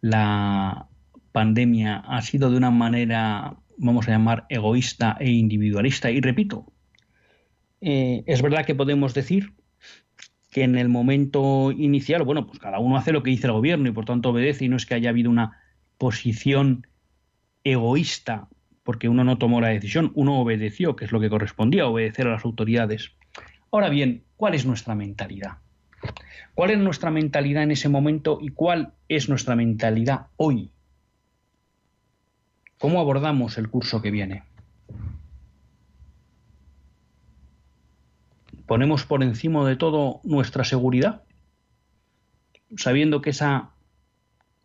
la 0.00 0.88
pandemia 1.32 1.98
ha 2.08 2.22
sido 2.22 2.50
de 2.50 2.56
una 2.56 2.70
manera, 2.70 3.54
vamos 3.76 4.08
a 4.08 4.12
llamar, 4.12 4.46
egoísta 4.48 5.18
e 5.20 5.28
individualista. 5.28 6.10
Y 6.10 6.22
repito, 6.22 6.72
eh, 7.80 8.24
es 8.26 8.42
verdad 8.42 8.66
que 8.66 8.74
podemos 8.74 9.14
decir 9.14 9.52
que 10.50 10.62
en 10.62 10.76
el 10.76 10.88
momento 10.88 11.72
inicial, 11.72 12.22
bueno, 12.22 12.46
pues 12.46 12.58
cada 12.58 12.78
uno 12.78 12.96
hace 12.96 13.12
lo 13.12 13.22
que 13.22 13.30
dice 13.30 13.46
el 13.46 13.52
gobierno 13.52 13.88
y 13.88 13.92
por 13.92 14.04
tanto 14.04 14.30
obedece 14.30 14.64
y 14.64 14.68
no 14.68 14.76
es 14.76 14.86
que 14.86 14.94
haya 14.94 15.10
habido 15.10 15.30
una 15.30 15.60
posición 15.98 16.86
egoísta 17.64 18.48
porque 18.82 19.10
uno 19.10 19.22
no 19.22 19.36
tomó 19.36 19.60
la 19.60 19.68
decisión, 19.68 20.12
uno 20.14 20.40
obedeció, 20.40 20.96
que 20.96 21.04
es 21.04 21.12
lo 21.12 21.20
que 21.20 21.28
correspondía, 21.28 21.86
obedecer 21.86 22.26
a 22.26 22.30
las 22.30 22.44
autoridades. 22.46 23.12
Ahora 23.70 23.90
bien, 23.90 24.24
¿cuál 24.36 24.54
es 24.54 24.64
nuestra 24.64 24.94
mentalidad? 24.94 25.58
¿Cuál 26.54 26.70
es 26.70 26.78
nuestra 26.78 27.10
mentalidad 27.10 27.62
en 27.62 27.72
ese 27.72 27.90
momento 27.90 28.38
y 28.40 28.48
cuál 28.48 28.94
es 29.08 29.28
nuestra 29.28 29.56
mentalidad 29.56 30.28
hoy? 30.38 30.70
¿Cómo 32.78 32.98
abordamos 32.98 33.58
el 33.58 33.68
curso 33.68 34.00
que 34.00 34.10
viene? 34.10 34.47
¿Ponemos 38.68 39.06
por 39.06 39.22
encima 39.22 39.66
de 39.66 39.76
todo 39.76 40.20
nuestra 40.24 40.62
seguridad? 40.62 41.22
Sabiendo 42.76 43.22
que 43.22 43.30
esa 43.30 43.70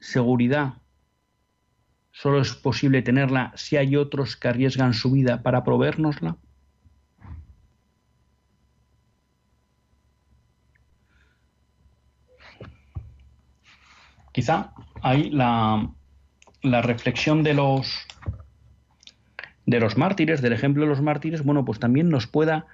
seguridad 0.02 0.74
solo 2.12 2.42
es 2.42 2.54
posible 2.54 3.02
tenerla 3.02 3.54
si 3.56 3.78
hay 3.78 3.96
otros 3.96 4.36
que 4.36 4.50
arriesgan 4.50 4.94
su 4.94 5.10
vida 5.10 5.42
para 5.42 5.64
proveérnosla? 5.64 6.36
Quizá 14.34 14.74
ahí 15.02 15.30
la, 15.30 15.90
la 16.62 16.82
reflexión 16.82 17.42
de 17.42 17.54
los 17.54 18.06
de 19.66 19.80
los 19.80 19.98
mártires, 19.98 20.42
del 20.42 20.52
ejemplo 20.52 20.84
de 20.84 20.90
los 20.90 21.02
mártires, 21.02 21.42
bueno, 21.46 21.64
pues 21.64 21.80
también 21.80 22.10
nos 22.10 22.28
pueda 22.28 22.68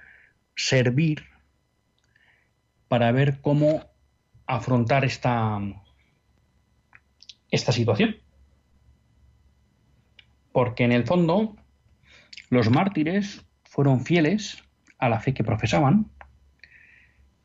servir 0.56 1.24
para 2.88 3.12
ver 3.12 3.40
cómo 3.40 3.84
afrontar 4.46 5.04
esta, 5.04 5.60
esta 7.50 7.72
situación 7.72 8.16
porque 10.52 10.84
en 10.84 10.92
el 10.92 11.06
fondo 11.06 11.56
los 12.48 12.70
mártires 12.70 13.44
fueron 13.64 14.04
fieles 14.04 14.62
a 14.98 15.08
la 15.08 15.20
fe 15.20 15.32
que 15.32 15.44
profesaban, 15.44 16.10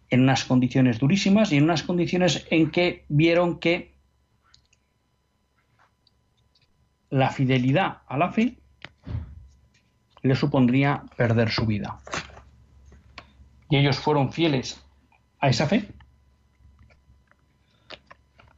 en 0.10 0.22
unas 0.22 0.46
condiciones 0.46 1.00
durísimas 1.00 1.52
y 1.52 1.58
en 1.58 1.64
unas 1.64 1.84
condiciones 1.84 2.46
en 2.50 2.72
que 2.72 3.06
vieron 3.10 3.60
que 3.60 3.96
la 7.10 7.30
fidelidad 7.30 8.02
a 8.08 8.18
la 8.18 8.32
fe 8.32 8.58
le 10.22 10.36
supondría 10.36 11.04
perder 11.18 11.50
su 11.50 11.66
vida. 11.66 12.00
Y 13.70 13.78
ellos 13.78 13.98
fueron 13.98 14.32
fieles 14.32 14.84
a 15.40 15.50
esa 15.50 15.68
fe 15.68 15.90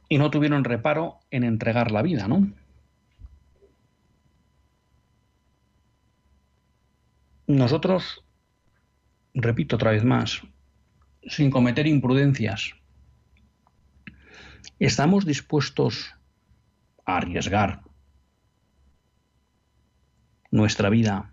y 0.08 0.18
no 0.18 0.30
tuvieron 0.30 0.64
reparo 0.64 1.20
en 1.30 1.44
entregar 1.44 1.90
la 1.90 2.02
vida, 2.02 2.28
¿no? 2.28 2.50
Nosotros, 7.46 8.24
repito 9.32 9.76
otra 9.76 9.92
vez 9.92 10.04
más, 10.04 10.42
sin 11.26 11.50
cometer 11.50 11.86
imprudencias, 11.86 12.74
¿estamos 14.78 15.24
dispuestos 15.24 16.14
a 17.06 17.16
arriesgar 17.16 17.82
nuestra 20.50 20.90
vida 20.90 21.32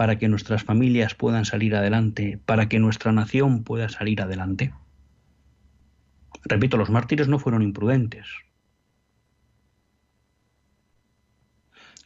para 0.00 0.16
que 0.16 0.28
nuestras 0.28 0.64
familias 0.64 1.14
puedan 1.14 1.44
salir 1.44 1.76
adelante, 1.76 2.40
para 2.46 2.70
que 2.70 2.78
nuestra 2.78 3.12
nación 3.12 3.64
pueda 3.64 3.90
salir 3.90 4.22
adelante? 4.22 4.72
Repito, 6.42 6.78
los 6.78 6.88
mártires 6.88 7.28
no 7.28 7.38
fueron 7.38 7.60
imprudentes. 7.60 8.26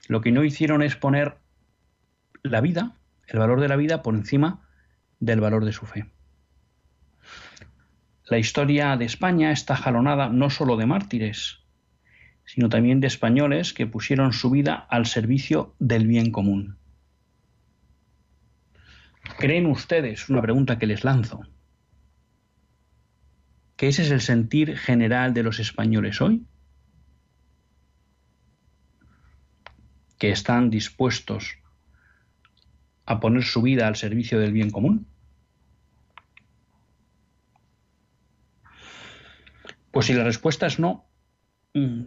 Lo 0.09 0.23
que 0.23 0.33
no 0.33 0.43
hicieron 0.43 0.83
es 0.83 0.97
poner 0.97 1.39
la 2.43 2.61
vida, 2.61 2.97
el 3.29 3.39
valor 3.39 3.61
de 3.61 3.69
la 3.69 3.77
vida 3.77 4.03
por 4.03 4.17
encima 4.17 4.69
del 5.21 5.41
valor 5.41 5.65
de 5.65 5.73
su 5.73 5.87
fe. 5.87 6.11
La 8.25 8.39
historia 8.39 8.97
de 8.97 9.05
España 9.05 9.53
está 9.53 9.77
jalonada 9.77 10.31
no 10.31 10.51
solo 10.51 10.77
de 10.77 10.87
mártires, 10.87 11.61
sino 12.45 12.69
también 12.69 12.99
de 12.99 13.07
españoles 13.07 13.73
que 13.73 13.87
pusieron 13.87 14.33
su 14.33 14.51
vida 14.51 14.75
al 14.75 15.07
servicio 15.07 15.77
del 15.79 16.09
bien 16.09 16.33
común. 16.33 16.79
¿Creen 19.39 19.67
ustedes, 19.67 20.29
una 20.29 20.43
pregunta 20.43 20.79
que 20.79 20.87
les 20.87 21.03
lanzo, 21.03 21.43
que 23.77 23.89
ese 23.89 24.03
es 24.03 24.11
el 24.11 24.21
sentir 24.21 24.77
general 24.77 25.35
de 25.35 25.43
los 25.43 25.59
españoles 25.59 26.21
hoy? 26.21 26.47
¿Que 30.19 30.31
están 30.31 30.71
dispuestos 30.71 31.59
a 33.07 33.21
poner 33.21 33.43
su 33.43 33.63
vida 33.63 33.87
al 33.87 33.97
servicio 33.97 34.39
del 34.39 34.53
bien 34.53 34.71
común? 34.71 35.07
Pues 39.91 40.07
si 40.07 40.13
la 40.13 40.25
respuesta 40.25 40.67
es 40.67 40.79
no, 40.79 41.09
mm, 41.75 42.03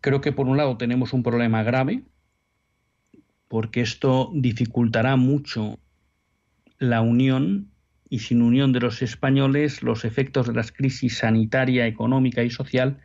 creo 0.00 0.20
que 0.20 0.32
por 0.32 0.46
un 0.46 0.56
lado 0.56 0.76
tenemos 0.76 1.12
un 1.12 1.22
problema 1.22 1.62
grave, 1.62 2.04
porque 3.48 3.80
esto 3.80 4.30
dificultará 4.34 5.16
mucho 5.16 5.78
la 6.78 7.00
unión 7.00 7.70
y 8.08 8.20
sin 8.20 8.42
unión 8.42 8.72
de 8.72 8.80
los 8.80 9.02
españoles 9.02 9.82
los 9.82 10.04
efectos 10.04 10.46
de 10.46 10.54
la 10.54 10.64
crisis 10.64 11.18
sanitaria, 11.18 11.86
económica 11.86 12.42
y 12.42 12.50
social 12.50 13.00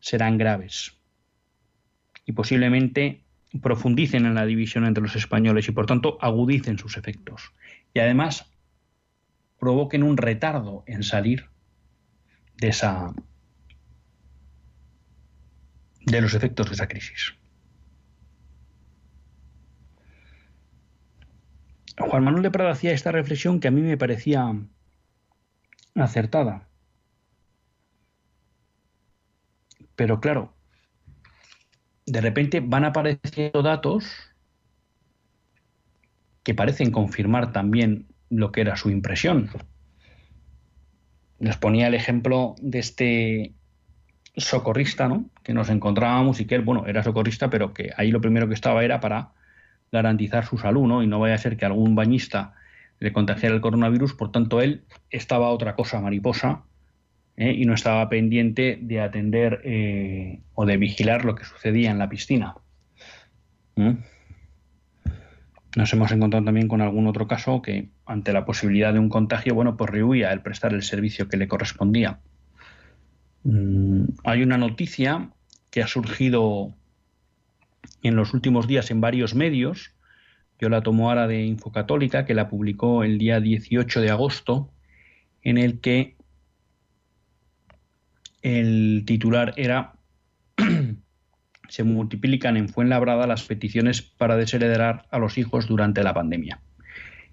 serán 0.00 0.38
graves. 0.38 0.96
Y 2.24 2.32
posiblemente 2.32 3.24
profundicen 3.62 4.26
en 4.26 4.34
la 4.34 4.46
división 4.46 4.84
entre 4.84 5.02
los 5.02 5.16
españoles 5.16 5.68
y 5.68 5.72
por 5.72 5.86
tanto 5.86 6.18
agudicen 6.20 6.78
sus 6.78 6.96
efectos. 6.96 7.52
Y 7.94 8.00
además 8.00 8.52
provoquen 9.58 10.02
un 10.02 10.16
retardo 10.16 10.84
en 10.86 11.02
salir 11.02 11.48
de 12.56 12.68
esa 12.68 13.12
de 16.04 16.20
los 16.20 16.34
efectos 16.34 16.68
de 16.68 16.74
esa 16.74 16.86
crisis. 16.86 17.34
Juan 21.98 22.24
Manuel 22.24 22.42
de 22.42 22.50
Prada 22.50 22.72
hacía 22.72 22.92
esta 22.92 23.12
reflexión 23.12 23.60
que 23.60 23.68
a 23.68 23.70
mí 23.70 23.80
me 23.80 23.96
parecía 23.96 24.54
acertada. 25.94 26.68
Pero 29.94 30.20
claro, 30.20 30.54
de 32.04 32.20
repente 32.20 32.60
van 32.60 32.84
apareciendo 32.84 33.62
datos 33.62 34.06
que 36.42 36.54
parecen 36.54 36.90
confirmar 36.90 37.52
también 37.52 38.06
lo 38.28 38.52
que 38.52 38.60
era 38.60 38.76
su 38.76 38.90
impresión. 38.90 39.50
Les 41.38 41.56
ponía 41.56 41.88
el 41.88 41.94
ejemplo 41.94 42.54
de 42.60 42.78
este 42.78 43.54
socorrista, 44.36 45.08
¿no? 45.08 45.30
Que 45.42 45.54
nos 45.54 45.70
encontrábamos 45.70 46.40
y 46.40 46.46
que 46.46 46.54
él, 46.54 46.62
bueno, 46.62 46.86
era 46.86 47.02
socorrista, 47.02 47.50
pero 47.50 47.72
que 47.72 47.92
ahí 47.96 48.10
lo 48.10 48.20
primero 48.20 48.48
que 48.48 48.54
estaba 48.54 48.84
era 48.84 49.00
para 49.00 49.32
garantizar 49.92 50.44
su 50.44 50.58
salud, 50.58 50.86
¿no? 50.86 51.02
Y 51.02 51.06
no 51.06 51.20
vaya 51.20 51.34
a 51.34 51.38
ser 51.38 51.56
que 51.56 51.64
algún 51.64 51.94
bañista 51.94 52.54
le 52.98 53.12
contagiara 53.12 53.54
el 53.54 53.60
coronavirus, 53.60 54.14
por 54.14 54.32
tanto 54.32 54.60
él 54.60 54.84
estaba 55.10 55.50
otra 55.50 55.74
cosa 55.74 56.00
mariposa 56.00 56.62
¿eh? 57.36 57.52
y 57.52 57.64
no 57.66 57.74
estaba 57.74 58.08
pendiente 58.08 58.78
de 58.80 59.00
atender 59.00 59.60
eh, 59.64 60.40
o 60.54 60.64
de 60.64 60.76
vigilar 60.76 61.24
lo 61.24 61.34
que 61.34 61.44
sucedía 61.44 61.90
en 61.90 61.98
la 61.98 62.08
piscina. 62.08 62.54
¿Mm? 63.76 63.92
Nos 65.76 65.92
hemos 65.92 66.10
encontrado 66.10 66.42
también 66.42 66.68
con 66.68 66.80
algún 66.80 67.06
otro 67.06 67.28
caso 67.28 67.60
que, 67.60 67.90
ante 68.06 68.32
la 68.32 68.46
posibilidad 68.46 68.94
de 68.94 68.98
un 68.98 69.10
contagio, 69.10 69.54
bueno, 69.54 69.76
pues 69.76 69.90
rehuía 69.90 70.32
el 70.32 70.40
prestar 70.40 70.72
el 70.72 70.82
servicio 70.82 71.28
que 71.28 71.36
le 71.36 71.48
correspondía. 71.48 72.20
Mm, 73.44 74.04
hay 74.24 74.42
una 74.42 74.56
noticia 74.56 75.28
que 75.70 75.82
ha 75.82 75.86
surgido 75.86 76.72
en 78.02 78.16
los 78.16 78.34
últimos 78.34 78.66
días 78.66 78.90
en 78.90 79.00
varios 79.00 79.34
medios. 79.34 79.94
Yo 80.58 80.68
la 80.68 80.82
tomo 80.82 81.08
ahora 81.08 81.26
de 81.26 81.44
Infocatólica, 81.44 82.24
que 82.24 82.34
la 82.34 82.48
publicó 82.48 83.04
el 83.04 83.18
día 83.18 83.40
18 83.40 84.00
de 84.00 84.10
agosto, 84.10 84.70
en 85.42 85.58
el 85.58 85.80
que 85.80 86.16
el 88.42 89.04
titular 89.06 89.54
era 89.56 89.94
se 91.68 91.84
multiplican 91.84 92.56
en 92.56 92.68
Fuenlabrada 92.68 93.26
las 93.26 93.42
peticiones 93.42 94.02
para 94.02 94.36
desheredar 94.36 95.06
a 95.10 95.18
los 95.18 95.38
hijos 95.38 95.66
durante 95.66 96.02
la 96.02 96.14
pandemia. 96.14 96.60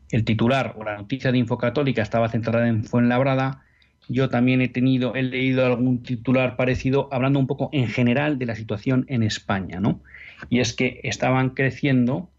El 0.10 0.26
titular 0.26 0.76
o 0.78 0.84
la 0.84 0.98
noticia 0.98 1.32
de 1.32 1.38
Infocatólica 1.38 2.02
estaba 2.02 2.30
centrada 2.30 2.68
en 2.68 2.84
Fuenlabrada. 2.84 3.64
Yo 4.10 4.30
también 4.30 4.62
he 4.62 4.68
tenido, 4.68 5.16
he 5.16 5.24
leído 5.24 5.66
algún 5.66 6.04
titular 6.04 6.56
parecido 6.56 7.10
hablando 7.12 7.40
un 7.40 7.48
poco 7.48 7.70
en 7.74 7.88
general 7.88 8.38
de 8.38 8.46
la 8.46 8.56
situación 8.56 9.06
en 9.08 9.24
España, 9.24 9.80
¿no? 9.80 10.02
Y 10.50 10.60
es 10.60 10.74
que 10.74 11.00
estaban 11.04 11.52
creciendo 11.52 12.30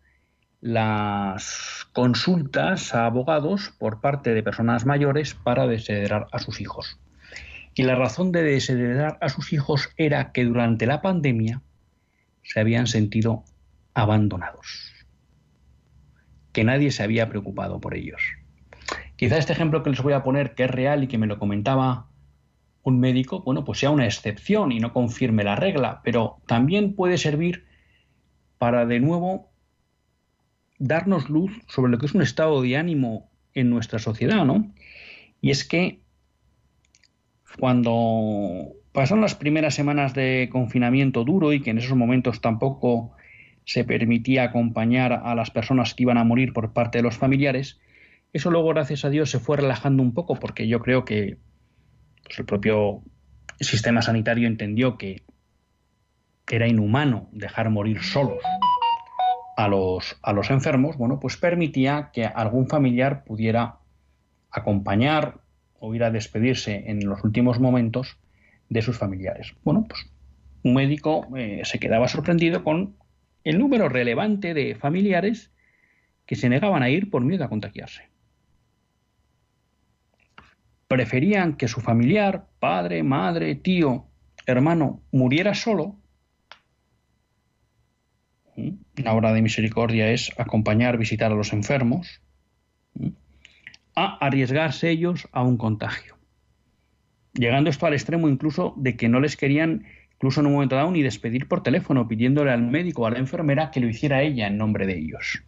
las 0.60 1.86
consultas 1.92 2.94
a 2.94 3.06
abogados 3.06 3.74
por 3.78 4.00
parte 4.00 4.32
de 4.32 4.42
personas 4.42 4.86
mayores 4.86 5.34
para 5.34 5.66
desheredar 5.66 6.26
a 6.32 6.38
sus 6.38 6.60
hijos. 6.60 6.98
Y 7.74 7.82
la 7.82 7.96
razón 7.96 8.32
de 8.32 8.42
desheredar 8.42 9.18
a 9.20 9.28
sus 9.28 9.52
hijos 9.52 9.90
era 9.96 10.32
que 10.32 10.44
durante 10.44 10.86
la 10.86 11.02
pandemia 11.02 11.60
se 12.42 12.60
habían 12.60 12.86
sentido 12.86 13.44
abandonados, 13.94 14.92
que 16.52 16.64
nadie 16.64 16.90
se 16.92 17.02
había 17.02 17.28
preocupado 17.28 17.80
por 17.80 17.94
ellos. 17.94 18.22
Quizá 19.16 19.38
este 19.38 19.52
ejemplo 19.52 19.82
que 19.82 19.90
les 19.90 20.02
voy 20.02 20.12
a 20.12 20.22
poner, 20.22 20.54
que 20.54 20.64
es 20.64 20.70
real 20.70 21.04
y 21.04 21.08
que 21.08 21.18
me 21.18 21.26
lo 21.26 21.38
comentaba 21.38 22.08
un 22.82 23.00
médico, 23.00 23.42
bueno, 23.42 23.64
pues 23.64 23.80
sea 23.80 23.90
una 23.90 24.06
excepción 24.06 24.72
y 24.72 24.80
no 24.80 24.92
confirme 24.92 25.44
la 25.44 25.56
regla, 25.56 26.00
pero 26.04 26.38
también 26.46 26.94
puede 26.94 27.18
servir 27.18 27.66
para 28.64 28.87
de 28.87 28.98
nuevo 28.98 29.53
darnos 30.79 31.29
luz 31.29 31.53
sobre 31.68 31.92
lo 31.92 31.98
que 31.98 32.07
es 32.07 32.14
un 32.14 32.22
estado 32.22 32.62
de 32.62 32.79
ánimo 32.79 33.31
en 33.53 33.68
nuestra 33.68 33.98
sociedad, 33.98 34.46
¿no? 34.46 34.72
Y 35.42 35.50
es 35.50 35.68
que 35.68 36.00
cuando 37.61 38.72
pasaron 38.92 39.20
las 39.20 39.35
primeras 39.35 39.74
semanas 39.74 40.14
de 40.14 40.48
confinamiento 40.50 41.24
duro 41.24 41.53
y 41.53 41.61
que 41.61 41.72
en 41.72 41.77
esos 41.77 41.94
momentos 41.94 42.40
tampoco 42.40 43.12
se 43.66 43.85
permitía 43.85 44.44
acompañar 44.44 45.12
a 45.12 45.35
las 45.35 45.50
personas 45.50 45.92
que 45.92 46.05
iban 46.05 46.16
a 46.16 46.24
morir 46.24 46.55
por 46.55 46.72
parte 46.72 46.96
de 46.96 47.03
los 47.03 47.18
familiares, 47.18 47.79
eso 48.33 48.50
luego, 48.50 48.70
gracias 48.70 49.05
a 49.05 49.11
Dios, 49.11 49.29
se 49.29 49.40
fue 49.40 49.59
relajando 49.59 50.03
un 50.03 50.14
poco 50.14 50.37
porque 50.37 50.66
yo 50.68 50.81
creo 50.81 51.05
que 51.05 51.37
pues, 52.22 52.38
el 52.38 52.46
propio 52.46 53.03
sistema 53.61 54.00
sanitario 54.00 54.48
entendió 54.48 54.96
que 54.96 55.22
era 56.54 56.68
inhumano 56.68 57.28
dejar 57.32 57.70
morir 57.70 58.02
solos 58.02 58.42
a 59.56 59.68
los, 59.68 60.16
a 60.22 60.32
los 60.32 60.50
enfermos, 60.50 60.96
bueno, 60.96 61.20
pues 61.20 61.36
permitía 61.36 62.10
que 62.12 62.24
algún 62.24 62.68
familiar 62.68 63.24
pudiera 63.24 63.78
acompañar 64.50 65.40
o 65.78 65.94
ir 65.94 66.04
a 66.04 66.10
despedirse 66.10 66.84
en 66.86 67.06
los 67.06 67.22
últimos 67.24 67.60
momentos 67.60 68.16
de 68.68 68.82
sus 68.82 68.98
familiares. 68.98 69.54
Bueno, 69.64 69.84
pues 69.88 70.06
un 70.62 70.74
médico 70.74 71.26
eh, 71.36 71.62
se 71.64 71.78
quedaba 71.78 72.08
sorprendido 72.08 72.64
con 72.64 72.96
el 73.44 73.58
número 73.58 73.88
relevante 73.88 74.54
de 74.54 74.74
familiares 74.74 75.52
que 76.26 76.36
se 76.36 76.48
negaban 76.48 76.82
a 76.82 76.88
ir 76.88 77.10
por 77.10 77.22
miedo 77.22 77.44
a 77.44 77.48
contagiarse. 77.48 78.08
Preferían 80.88 81.56
que 81.56 81.68
su 81.68 81.80
familiar, 81.80 82.46
padre, 82.58 83.02
madre, 83.02 83.54
tío, 83.56 84.06
hermano, 84.46 85.02
muriera 85.12 85.54
solo. 85.54 85.96
La 88.96 89.12
obra 89.12 89.32
de 89.32 89.42
misericordia 89.42 90.10
es 90.10 90.32
acompañar, 90.38 90.98
visitar 90.98 91.32
a 91.32 91.34
los 91.34 91.52
enfermos, 91.52 92.20
a 93.96 94.16
arriesgarse 94.24 94.90
ellos 94.90 95.28
a 95.32 95.42
un 95.42 95.56
contagio. 95.56 96.16
Llegando 97.34 97.70
esto 97.70 97.86
al 97.86 97.94
extremo 97.94 98.28
incluso 98.28 98.74
de 98.76 98.96
que 98.96 99.08
no 99.08 99.20
les 99.20 99.36
querían, 99.36 99.84
incluso 100.14 100.40
en 100.40 100.46
un 100.46 100.52
momento 100.52 100.76
dado, 100.76 100.90
ni 100.90 101.02
despedir 101.02 101.48
por 101.48 101.62
teléfono, 101.62 102.06
pidiéndole 102.06 102.52
al 102.52 102.62
médico 102.62 103.02
o 103.02 103.06
a 103.06 103.10
la 103.10 103.18
enfermera 103.18 103.70
que 103.70 103.80
lo 103.80 103.88
hiciera 103.88 104.22
ella 104.22 104.46
en 104.46 104.56
nombre 104.56 104.86
de 104.86 104.98
ellos. 104.98 105.42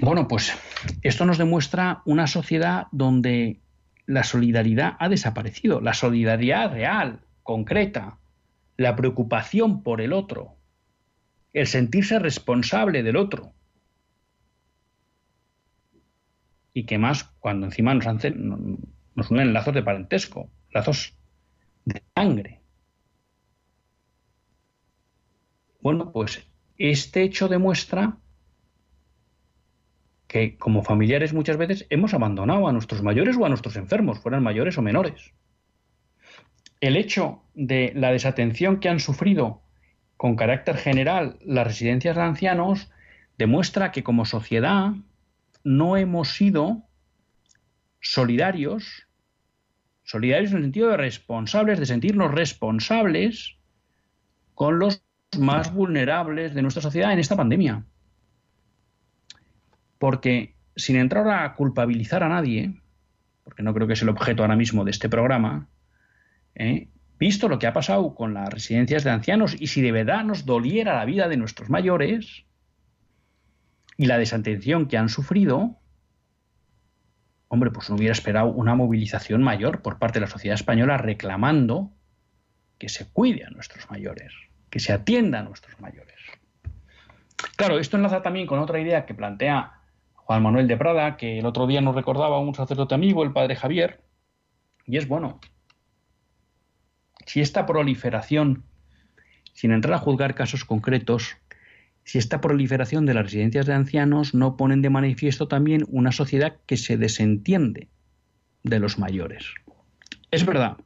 Bueno, 0.00 0.28
pues 0.28 0.56
esto 1.02 1.26
nos 1.26 1.38
demuestra 1.38 2.02
una 2.06 2.26
sociedad 2.26 2.86
donde 2.92 3.60
la 4.06 4.22
solidaridad 4.24 4.96
ha 4.98 5.08
desaparecido, 5.08 5.80
la 5.80 5.94
solidaridad 5.94 6.72
real, 6.72 7.20
concreta, 7.42 8.18
la 8.80 8.96
preocupación 8.96 9.82
por 9.82 10.00
el 10.00 10.14
otro, 10.14 10.56
el 11.52 11.66
sentirse 11.66 12.18
responsable 12.18 13.02
del 13.02 13.16
otro. 13.16 13.52
y 16.72 16.84
que 16.84 16.98
más 16.98 17.24
cuando 17.40 17.66
encima 17.66 17.94
nos, 17.94 18.06
nos 18.06 19.30
unen 19.30 19.52
lazos 19.52 19.74
de 19.74 19.82
parentesco, 19.82 20.50
lazos 20.70 21.16
de 21.84 22.00
sangre. 22.14 22.60
Bueno, 25.82 26.12
pues 26.12 26.46
este 26.78 27.24
hecho 27.24 27.48
demuestra 27.48 28.18
que 30.28 30.56
como 30.56 30.84
familiares 30.84 31.34
muchas 31.34 31.56
veces 31.56 31.86
hemos 31.90 32.14
abandonado 32.14 32.68
a 32.68 32.72
nuestros 32.72 33.02
mayores 33.02 33.36
o 33.36 33.44
a 33.44 33.48
nuestros 33.48 33.74
enfermos, 33.74 34.20
fueran 34.20 34.44
mayores 34.44 34.78
o 34.78 34.82
menores. 34.82 35.34
El 36.80 36.96
hecho 36.96 37.42
de 37.54 37.92
la 37.94 38.10
desatención 38.10 38.80
que 38.80 38.88
han 38.88 39.00
sufrido 39.00 39.62
con 40.16 40.36
carácter 40.36 40.76
general 40.76 41.38
las 41.44 41.66
residencias 41.66 42.16
de 42.16 42.22
ancianos 42.22 42.90
demuestra 43.38 43.92
que 43.92 44.02
como 44.02 44.24
sociedad 44.24 44.92
no 45.64 45.96
hemos 45.96 46.34
sido 46.34 46.82
solidarios, 48.00 49.06
solidarios 50.04 50.50
en 50.52 50.58
el 50.58 50.62
sentido 50.64 50.88
de 50.88 50.96
responsables, 50.96 51.78
de 51.78 51.86
sentirnos 51.86 52.32
responsables 52.32 53.56
con 54.54 54.78
los 54.78 55.02
más 55.38 55.72
vulnerables 55.72 56.54
de 56.54 56.62
nuestra 56.62 56.82
sociedad 56.82 57.12
en 57.12 57.18
esta 57.18 57.36
pandemia. 57.36 57.84
Porque 59.98 60.54
sin 60.76 60.96
entrar 60.96 61.28
a 61.28 61.54
culpabilizar 61.54 62.22
a 62.22 62.28
nadie, 62.28 62.74
porque 63.44 63.62
no 63.62 63.74
creo 63.74 63.86
que 63.86 63.92
es 63.92 64.02
el 64.02 64.08
objeto 64.08 64.42
ahora 64.42 64.56
mismo 64.56 64.84
de 64.84 64.90
este 64.90 65.08
programa, 65.08 65.68
¿eh? 66.54 66.88
visto 67.18 67.48
lo 67.48 67.58
que 67.58 67.66
ha 67.66 67.72
pasado 67.72 68.14
con 68.14 68.34
las 68.34 68.48
residencias 68.48 69.04
de 69.04 69.10
ancianos 69.10 69.56
y 69.60 69.66
si 69.66 69.82
de 69.82 69.92
verdad 69.92 70.24
nos 70.24 70.46
doliera 70.46 70.96
la 70.96 71.04
vida 71.04 71.28
de 71.28 71.36
nuestros 71.36 71.68
mayores, 71.70 72.44
y 74.00 74.06
la 74.06 74.16
desatención 74.16 74.88
que 74.88 74.96
han 74.96 75.10
sufrido, 75.10 75.76
hombre, 77.48 77.70
pues 77.70 77.90
no 77.90 77.96
hubiera 77.96 78.12
esperado 78.12 78.46
una 78.46 78.74
movilización 78.74 79.42
mayor 79.42 79.82
por 79.82 79.98
parte 79.98 80.18
de 80.18 80.24
la 80.24 80.30
sociedad 80.30 80.54
española 80.54 80.96
reclamando 80.96 81.90
que 82.78 82.88
se 82.88 83.12
cuide 83.12 83.44
a 83.44 83.50
nuestros 83.50 83.90
mayores, 83.90 84.32
que 84.70 84.80
se 84.80 84.94
atienda 84.94 85.40
a 85.40 85.42
nuestros 85.42 85.78
mayores. 85.82 86.16
Claro, 87.56 87.78
esto 87.78 87.98
enlaza 87.98 88.22
también 88.22 88.46
con 88.46 88.58
otra 88.58 88.80
idea 88.80 89.04
que 89.04 89.12
plantea 89.12 89.82
Juan 90.14 90.44
Manuel 90.44 90.66
de 90.66 90.78
Prada, 90.78 91.18
que 91.18 91.40
el 91.40 91.44
otro 91.44 91.66
día 91.66 91.82
nos 91.82 91.94
recordaba 91.94 92.38
un 92.38 92.54
sacerdote 92.54 92.94
amigo, 92.94 93.22
el 93.22 93.34
padre 93.34 93.54
Javier, 93.54 94.00
y 94.86 94.96
es 94.96 95.06
bueno, 95.06 95.40
si 97.26 97.40
esta 97.40 97.66
proliferación, 97.66 98.64
sin 99.52 99.72
entrar 99.72 99.94
a 99.94 99.98
juzgar 99.98 100.34
casos 100.34 100.64
concretos, 100.64 101.36
si 102.04 102.18
esta 102.18 102.40
proliferación 102.40 103.06
de 103.06 103.14
las 103.14 103.24
residencias 103.24 103.66
de 103.66 103.74
ancianos 103.74 104.34
no 104.34 104.56
ponen 104.56 104.82
de 104.82 104.90
manifiesto 104.90 105.48
también 105.48 105.84
una 105.88 106.12
sociedad 106.12 106.56
que 106.66 106.76
se 106.76 106.96
desentiende 106.96 107.88
de 108.62 108.78
los 108.78 108.98
mayores. 108.98 109.46
Es 110.30 110.44
verdad, 110.46 110.76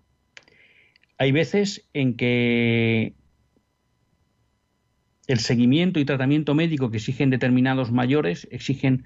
hay 1.19 1.33
veces 1.33 1.89
en 1.93 2.17
que 2.17 3.15
el 5.27 5.39
seguimiento 5.39 6.01
y 6.01 6.05
tratamiento 6.05 6.55
médico 6.55 6.91
que 6.91 6.99
exigen 6.99 7.31
determinados 7.31 7.91
mayores 7.91 8.47
exigen 8.51 9.05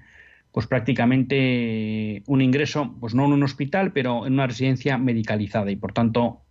pues 0.51 0.65
prácticamente 0.65 2.23
un 2.25 2.41
ingreso, 2.41 2.95
pues 2.99 3.13
no 3.13 3.25
en 3.25 3.33
un 3.33 3.43
hospital, 3.43 3.93
pero 3.93 4.25
en 4.25 4.33
una 4.33 4.47
residencia 4.47 4.97
medicalizada 4.97 5.69
y 5.69 5.75
por 5.75 5.93
tanto, 5.93 6.41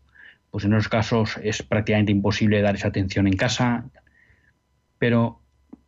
pues 0.50 0.64
en 0.64 0.72
esos 0.72 0.88
casos 0.88 1.38
es 1.42 1.62
prácticamente 1.62 2.12
imposible 2.12 2.62
dar 2.62 2.74
esa 2.74 2.88
atención 2.88 3.26
en 3.26 3.36
casa. 3.36 3.84
Pero 4.98 5.40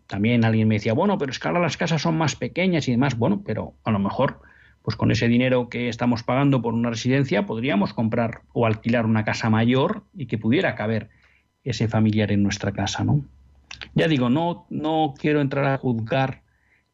también 0.06 0.44
alguien 0.44 0.68
me 0.68 0.74
decía, 0.74 0.92
bueno, 0.92 1.18
pero 1.18 1.30
es 1.32 1.38
que 1.38 1.48
ahora 1.48 1.60
las 1.60 1.76
casas 1.76 2.02
son 2.02 2.18
más 2.18 2.36
pequeñas 2.36 2.88
y 2.88 2.92
demás. 2.92 3.16
Bueno, 3.16 3.42
pero 3.44 3.74
a 3.84 3.90
lo 3.90 3.98
mejor, 3.98 4.40
pues 4.82 4.96
con 4.96 5.10
ese 5.10 5.28
dinero 5.28 5.68
que 5.68 5.88
estamos 5.88 6.22
pagando 6.22 6.62
por 6.62 6.74
una 6.74 6.90
residencia, 6.90 7.46
podríamos 7.46 7.94
comprar 7.94 8.42
o 8.52 8.66
alquilar 8.66 9.06
una 9.06 9.24
casa 9.24 9.50
mayor 9.50 10.04
y 10.14 10.26
que 10.26 10.38
pudiera 10.38 10.74
caber 10.74 11.10
ese 11.64 11.88
familiar 11.88 12.32
en 12.32 12.42
nuestra 12.42 12.72
casa, 12.72 13.04
¿no? 13.04 13.24
Ya 13.94 14.08
digo, 14.08 14.30
no, 14.30 14.66
no 14.68 15.14
quiero 15.18 15.40
entrar 15.40 15.64
a 15.66 15.78
juzgar 15.78 16.42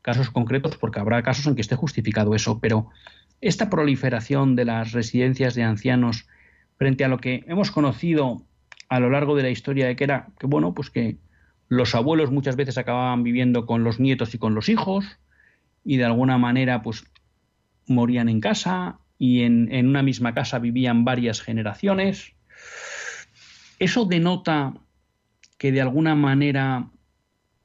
casos 0.03 0.31
concretos 0.31 0.77
porque 0.77 1.01
habrá 1.01 1.23
casos 1.23 1.47
en 1.47 1.55
que 1.55 1.63
esté 1.63 1.75
justificado 1.75 2.35
eso, 2.35 2.61
pero 2.61 2.91
esta 3.41 3.71
proliferación 3.71 4.57
de 4.57 4.65
las 4.65 4.93
residencias 4.93 5.55
de 5.55 5.63
ancianos 5.63 6.29
frente 6.77 7.05
a 7.05 7.09
lo 7.09 7.19
que 7.19 7.45
hemos 7.47 7.71
conocido 7.71 8.43
a 8.89 9.01
lo 9.01 9.11
largo 9.11 9.35
de 9.35 9.43
la 9.43 9.51
historia 9.51 9.87
de 9.87 9.97
que 9.97 10.05
era 10.05 10.29
que 10.39 10.47
bueno, 10.47 10.75
pues 10.75 10.91
que 10.91 11.17
los 11.69 11.95
abuelos 11.95 12.31
muchas 12.31 12.57
veces 12.57 12.79
acababan 12.79 13.23
viviendo 13.23 13.67
con 13.67 13.83
los 13.83 13.99
nietos 13.99 14.35
y 14.35 14.39
con 14.39 14.55
los 14.55 14.69
hijos 14.69 15.19
y 15.85 15.97
de 15.97 16.05
alguna 16.05 16.39
manera 16.39 16.83
pues 16.83 17.05
morían 17.87 18.29
en 18.29 18.41
casa 18.41 18.99
y 19.19 19.43
en, 19.43 19.73
en 19.73 19.89
una 19.89 20.03
misma 20.03 20.35
casa 20.35 20.59
vivían 20.59 21.05
varias 21.05 21.41
generaciones. 21.41 22.33
Eso 23.79 24.05
denota 24.05 24.75
que 25.59 25.73
de 25.73 25.81
alguna 25.81 26.15
manera 26.15 26.91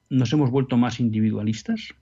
nos 0.10 0.34
hemos 0.34 0.50
vuelto 0.50 0.78
más 0.78 1.00
individualistas. 1.00 1.94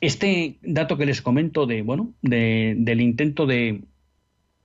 Este 0.00 0.58
dato 0.62 0.96
que 0.96 1.06
les 1.06 1.22
comento 1.22 1.66
de, 1.66 1.82
bueno, 1.82 2.12
del 2.22 3.00
intento 3.00 3.46
de, 3.46 3.84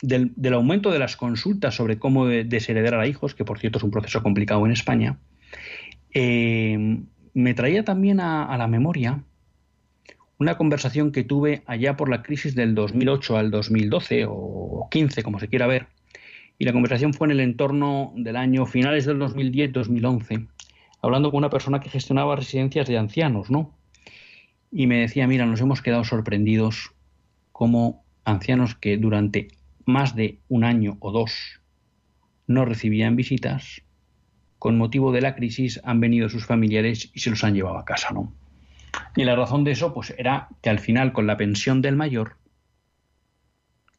del, 0.02 0.54
aumento 0.54 0.92
de 0.92 1.00
las 1.00 1.16
consultas 1.16 1.76
sobre 1.76 2.00
cómo 2.00 2.26
desheredar 2.28 2.96
a 2.96 3.08
hijos, 3.08 3.36
que 3.36 3.46
por 3.46 3.60
cierto 3.60 3.78
es 3.78 3.84
un 3.84 3.92
proceso 3.92 4.24
complicado 4.24 4.66
en 4.66 4.72
España, 4.72 5.20
eh, 6.14 7.02
me 7.34 7.54
traía 7.54 7.84
también 7.84 8.20
a, 8.20 8.58
la 8.58 8.68
memoria 8.68 9.24
una 10.38 10.58
conversación 10.58 11.12
que 11.12 11.24
tuve 11.24 11.64
allá 11.66 11.98
por 11.98 12.10
la 12.10 12.24
crisis 12.24 12.56
del 12.56 12.74
2008 12.74 13.38
al 13.38 13.52
2012 13.52 14.26
o 14.28 14.88
15, 14.90 15.22
como 15.22 15.40
se 15.40 15.50
quiera 15.50 15.68
ver, 15.68 15.88
y 16.58 16.66
la 16.66 16.72
conversación 16.72 17.14
fue 17.14 17.28
en 17.28 17.32
el 17.32 17.40
entorno 17.42 18.14
del 18.16 18.38
año 18.38 18.66
finales 18.66 19.06
del 19.06 19.20
2010-2011, 19.20 20.48
hablando 21.02 21.30
con 21.30 21.40
una 21.40 21.50
persona 21.50 21.82
que 21.82 21.90
gestionaba 21.90 22.38
residencias 22.38 22.88
de 22.88 22.98
ancianos, 22.98 23.52
¿no? 23.52 23.79
Y 24.72 24.88
me 24.88 25.00
decía, 25.00 25.28
mira, 25.28 25.46
nos 25.46 25.62
hemos 25.62 25.82
quedado 25.82 26.04
sorprendidos 26.04 26.92
como 27.52 28.04
ancianos 28.24 28.76
que 28.76 28.98
durante 28.98 29.50
más 29.86 30.16
de 30.16 30.40
un 30.48 30.64
año 30.64 30.98
o 31.00 31.12
dos 31.12 31.62
no 32.48 32.66
recibían 32.66 33.16
visitas, 33.16 33.82
con 34.60 34.78
motivo 34.78 35.12
de 35.12 35.22
la 35.22 35.36
crisis 35.36 35.80
han 35.84 36.00
venido 36.00 36.30
sus 36.30 36.46
familiares 36.46 37.10
y 37.14 37.20
se 37.20 37.30
los 37.30 37.44
han 37.44 37.54
llevado 37.54 37.78
a 37.78 37.86
casa, 37.86 38.12
¿no? 38.12 38.34
Y 39.16 39.24
la 39.24 39.36
razón 39.36 39.64
de 39.64 39.72
eso, 39.72 39.94
pues 39.94 40.14
era 40.18 40.50
que 40.62 40.70
al 40.70 40.80
final, 40.80 41.14
con 41.14 41.28
la 41.28 41.38
pensión 41.38 41.82
del 41.82 41.96
mayor, 41.96 42.38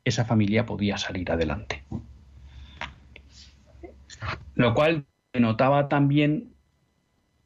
esa 0.04 0.24
familia 0.24 0.66
podía 0.66 0.98
salir 0.98 1.30
adelante. 1.30 1.84
Lo 4.54 4.74
cual 4.74 5.06
denotaba 5.32 5.88
también, 5.88 6.52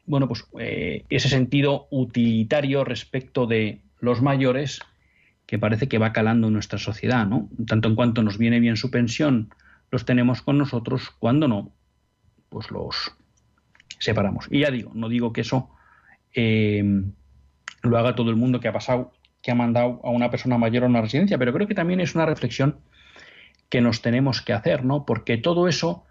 bueno, 0.06 0.28
pues 0.28 0.46
eh, 0.58 1.04
ese 1.08 1.28
sentido 1.28 1.86
utilitario 1.90 2.84
respecto 2.84 3.46
de 3.46 3.82
los 4.00 4.22
mayores 4.22 4.80
que 5.46 5.58
parece 5.58 5.88
que 5.88 5.98
va 5.98 6.12
calando 6.12 6.48
en 6.48 6.54
nuestra 6.54 6.78
sociedad, 6.78 7.26
¿no? 7.26 7.48
Tanto 7.66 7.88
en 7.88 7.94
cuanto 7.94 8.22
nos 8.22 8.38
viene 8.38 8.60
bien 8.60 8.76
su 8.76 8.90
pensión, 8.90 9.50
los 9.90 10.04
tenemos 10.04 10.42
con 10.42 10.58
nosotros, 10.58 11.10
cuando 11.18 11.48
no, 11.48 11.72
pues 12.48 12.70
los 12.70 13.12
separamos. 13.98 14.46
Y 14.50 14.60
ya 14.60 14.70
digo, 14.70 14.90
no 14.94 15.08
digo 15.08 15.32
que 15.32 15.42
eso 15.42 15.70
eh, 16.34 16.82
lo 17.82 17.98
haga 17.98 18.14
todo 18.14 18.30
el 18.30 18.36
mundo 18.36 18.60
que 18.60 18.68
ha 18.68 18.72
pasado, 18.72 19.12
que 19.42 19.50
ha 19.50 19.54
mandado 19.54 20.00
a 20.02 20.10
una 20.10 20.30
persona 20.30 20.58
mayor 20.58 20.84
a 20.84 20.86
una 20.86 21.02
residencia, 21.02 21.38
pero 21.38 21.52
creo 21.52 21.68
que 21.68 21.74
también 21.74 22.00
es 22.00 22.14
una 22.14 22.26
reflexión 22.26 22.78
que 23.68 23.80
nos 23.80 24.02
tenemos 24.02 24.40
que 24.40 24.52
hacer, 24.52 24.84
¿no? 24.84 25.04
Porque 25.04 25.36
todo 25.36 25.68
eso 25.68 26.04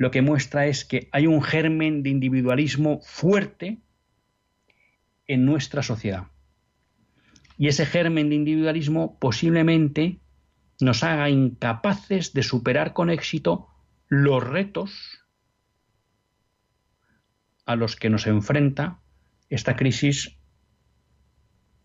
lo 0.00 0.10
que 0.10 0.22
muestra 0.22 0.66
es 0.66 0.86
que 0.86 1.10
hay 1.12 1.26
un 1.26 1.42
germen 1.42 2.02
de 2.02 2.08
individualismo 2.08 3.02
fuerte 3.02 3.82
en 5.26 5.44
nuestra 5.44 5.82
sociedad. 5.82 6.28
Y 7.58 7.68
ese 7.68 7.84
germen 7.84 8.30
de 8.30 8.36
individualismo 8.36 9.18
posiblemente 9.18 10.18
nos 10.80 11.04
haga 11.04 11.28
incapaces 11.28 12.32
de 12.32 12.42
superar 12.42 12.94
con 12.94 13.10
éxito 13.10 13.68
los 14.08 14.42
retos 14.42 15.20
a 17.66 17.76
los 17.76 17.94
que 17.94 18.08
nos 18.08 18.26
enfrenta 18.26 19.02
esta 19.50 19.76
crisis 19.76 20.34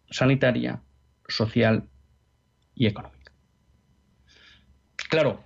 sanitaria, 0.10 0.82
social 1.28 1.90
y 2.76 2.86
económica. 2.86 3.34
Claro, 5.10 5.44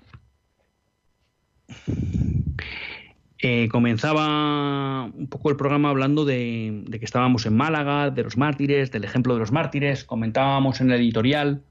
eh, 3.41 3.69
comenzaba 3.69 5.05
un 5.05 5.27
poco 5.27 5.49
el 5.49 5.55
programa 5.55 5.89
hablando 5.89 6.25
de, 6.25 6.83
que 6.91 7.05
estábamos 7.05 7.45
en 7.45 7.55
Málaga, 7.55 8.09
de 8.09 8.23
los 8.23 8.35
mártires, 8.35 8.91
del 8.91 9.05
ejemplo 9.05 9.33
de 9.33 9.39
los 9.39 9.53
mártires, 9.53 10.03
comentábamos 10.03 10.81
en 10.81 10.91
el 10.91 10.99
editorial, 10.99 11.63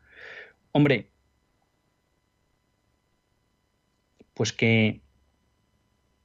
hombre, 0.73 1.11
pues 4.33 4.55
que 4.55 5.03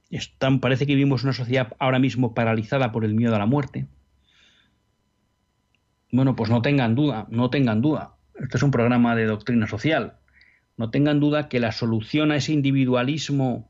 están, 0.08 0.60
parece 0.60 0.86
que 0.86 0.94
vivimos 0.94 1.24
una 1.24 1.34
sociedad 1.34 1.74
ahora 1.78 1.98
mismo 1.98 2.34
paralizada 2.34 2.90
por 2.90 3.04
el 3.04 3.14
miedo 3.14 3.34
a 3.34 3.38
la 3.38 3.46
muerte. 3.46 3.86
Bueno, 6.10 6.36
pues 6.36 6.48
no 6.48 6.62
tengan 6.62 6.94
duda, 6.94 7.26
no 7.28 7.50
tengan 7.50 7.82
duda. 7.82 8.14
Este 8.40 8.56
es 8.56 8.62
un 8.62 8.70
programa 8.70 9.14
de 9.14 9.26
doctrina 9.26 9.66
social. 9.66 10.14
No 10.76 10.90
tengan 10.90 11.20
duda 11.20 11.48
que 11.48 11.60
la 11.60 11.72
solución 11.72 12.30
a 12.30 12.36
ese 12.36 12.52
individualismo 12.52 13.68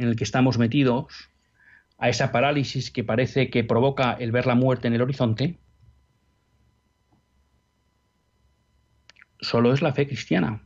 en 0.00 0.08
el 0.08 0.16
que 0.16 0.24
estamos 0.24 0.56
metidos, 0.56 1.28
a 1.98 2.08
esa 2.08 2.32
parálisis 2.32 2.90
que 2.90 3.04
parece 3.04 3.50
que 3.50 3.64
provoca 3.64 4.14
el 4.14 4.32
ver 4.32 4.46
la 4.46 4.54
muerte 4.54 4.88
en 4.88 4.94
el 4.94 5.02
horizonte, 5.02 5.58
solo 9.38 9.74
es 9.74 9.82
la 9.82 9.92
fe 9.92 10.06
cristiana. 10.06 10.62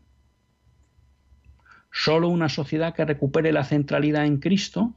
Solo 1.90 2.28
una 2.28 2.48
sociedad 2.48 2.94
que 2.94 3.04
recupere 3.04 3.52
la 3.52 3.64
centralidad 3.64 4.24
en 4.24 4.38
Cristo, 4.38 4.94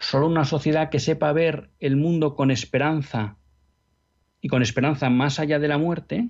solo 0.00 0.26
una 0.26 0.46
sociedad 0.46 0.88
que 0.88 0.98
sepa 0.98 1.30
ver 1.32 1.68
el 1.78 1.96
mundo 1.96 2.34
con 2.34 2.50
esperanza 2.50 3.36
y 4.40 4.48
con 4.48 4.62
esperanza 4.62 5.10
más 5.10 5.38
allá 5.38 5.58
de 5.58 5.68
la 5.68 5.76
muerte, 5.76 6.26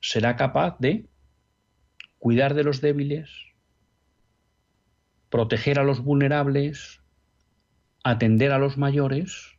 será 0.00 0.36
capaz 0.36 0.78
de 0.78 1.08
cuidar 2.20 2.54
de 2.54 2.62
los 2.62 2.80
débiles, 2.80 3.51
proteger 5.32 5.78
a 5.78 5.82
los 5.82 6.04
vulnerables, 6.04 7.00
atender 8.04 8.52
a 8.52 8.58
los 8.58 8.76
mayores 8.76 9.56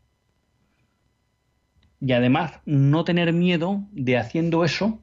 y 1.99 2.11
además 2.11 2.59
no 2.65 3.03
tener 3.03 3.33
miedo 3.33 3.81
de 3.91 4.19
haciendo 4.19 4.65
eso 4.65 5.01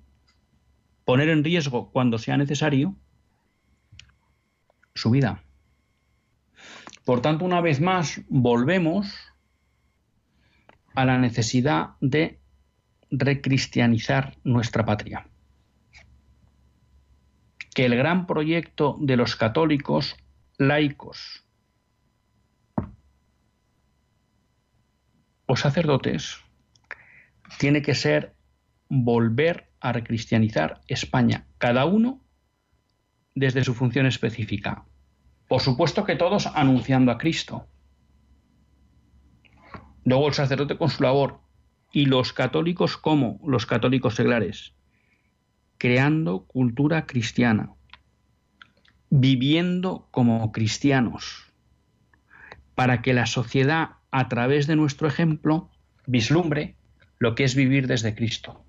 poner 1.05 1.29
en 1.29 1.43
riesgo 1.43 1.91
cuando 1.91 2.19
sea 2.19 2.37
necesario 2.37 2.95
su 4.95 5.11
vida. 5.11 5.43
Por 7.05 7.21
tanto, 7.21 7.45
una 7.45 7.61
vez 7.61 7.81
más, 7.81 8.21
volvemos 8.29 9.13
a 10.95 11.05
la 11.05 11.19
necesidad 11.19 11.97
de 12.01 12.39
recristianizar 13.11 14.37
nuestra 14.45 14.85
patria. 14.85 15.27
Que 17.75 17.87
el 17.87 17.97
gran 17.97 18.29
proyecto 18.29 18.97
de 19.01 19.17
los 19.17 19.35
católicos 19.35 20.17
laicos 20.61 21.43
o 25.47 25.57
sacerdotes 25.57 26.37
tiene 27.59 27.81
que 27.81 27.95
ser 27.95 28.35
volver 28.91 29.71
a 29.81 29.93
recristianizar 29.93 30.83
España, 30.87 31.47
cada 31.57 31.87
uno 31.87 32.23
desde 33.35 33.65
su 33.65 33.73
función 33.73 34.05
específica. 34.05 34.85
Por 35.49 35.63
supuesto 35.63 36.05
que 36.05 36.17
todos 36.17 36.47
anunciando 36.47 37.11
a 37.11 37.17
Cristo. 37.17 37.67
Luego 40.05 40.29
el 40.29 40.35
sacerdote 40.35 40.77
con 40.77 40.91
su 40.91 41.03
labor 41.03 41.41
y 41.91 42.05
los 42.05 42.35
católicos 42.35 42.99
como 42.99 43.41
los 43.47 43.65
católicos 43.65 44.15
seglares, 44.15 44.75
creando 45.79 46.45
cultura 46.45 47.07
cristiana, 47.07 47.73
viviendo 49.11 50.09
como 50.11 50.53
cristianos, 50.53 51.53
para 52.75 53.03
que 53.03 53.13
la 53.13 53.27
sociedad, 53.27 53.97
a 54.11 54.29
través 54.29 54.67
de 54.67 54.77
nuestro 54.77 55.09
ejemplo, 55.09 55.71
vislumbre 56.07 56.77
lo 57.19 57.35
que 57.35 57.45
es 57.45 57.55
vivir 57.55 57.87
desde 57.87 58.15
Cristo 58.15 58.65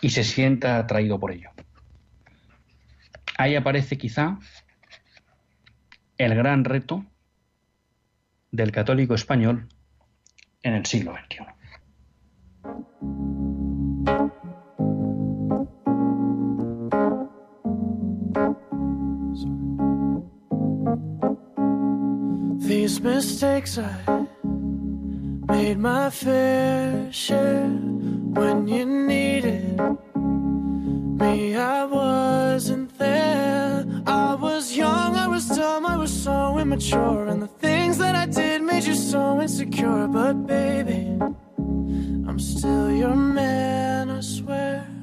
y 0.00 0.10
se 0.10 0.22
sienta 0.22 0.78
atraído 0.78 1.18
por 1.18 1.32
ello. 1.32 1.50
Ahí 3.38 3.56
aparece 3.56 3.98
quizá 3.98 4.38
el 6.18 6.34
gran 6.34 6.64
reto 6.64 7.04
del 8.50 8.72
católico 8.72 9.14
español 9.14 9.68
en 10.62 10.74
el 10.74 10.86
siglo 10.86 11.14
XXI. 11.14 11.44
These 22.86 23.00
mistakes 23.00 23.78
I 23.78 24.26
made 24.44 25.76
my 25.76 26.08
fair 26.08 27.12
share 27.12 27.66
when 27.66 28.68
you 28.68 28.86
needed 28.86 29.76
me. 30.14 31.56
I 31.56 31.84
wasn't 31.84 32.96
there. 32.96 33.84
I 34.06 34.36
was 34.36 34.76
young, 34.76 35.16
I 35.16 35.26
was 35.26 35.48
dumb, 35.48 35.84
I 35.84 35.96
was 35.96 36.12
so 36.12 36.58
immature, 36.58 37.26
and 37.26 37.42
the 37.42 37.48
things 37.48 37.98
that 37.98 38.14
I 38.14 38.26
did 38.26 38.62
made 38.62 38.84
you 38.84 38.94
so 38.94 39.40
insecure. 39.40 40.06
But 40.06 40.46
baby, 40.46 41.18
I'm 42.28 42.38
still 42.38 42.92
your 42.92 43.16
man, 43.16 44.10
I 44.10 44.20
swear. 44.20 44.95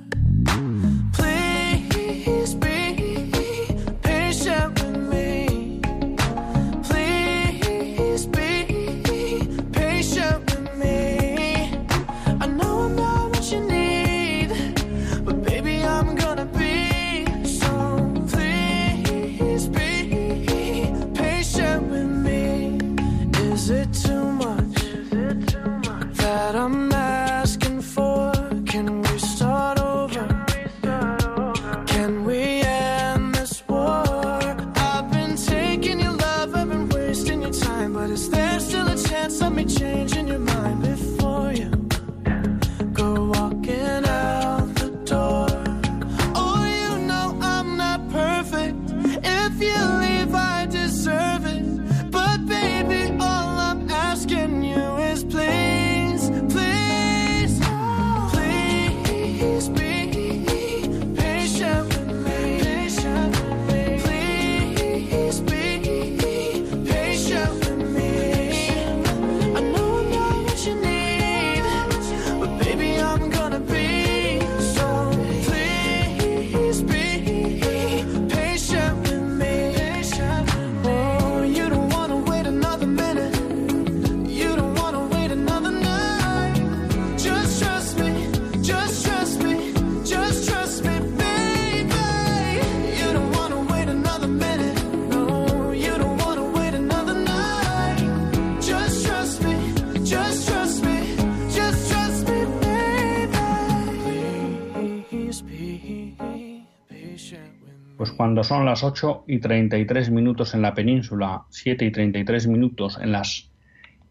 Cuando 108.23 108.43
son 108.43 108.65
las 108.65 108.83
8 108.83 109.25
y 109.27 109.39
33 109.39 110.09
minutos 110.09 110.53
en 110.53 110.61
la 110.61 110.73
península, 110.73 111.43
7 111.49 111.85
y 111.85 111.91
33 111.91 112.47
minutos 112.47 112.97
en 113.01 113.11
las 113.11 113.51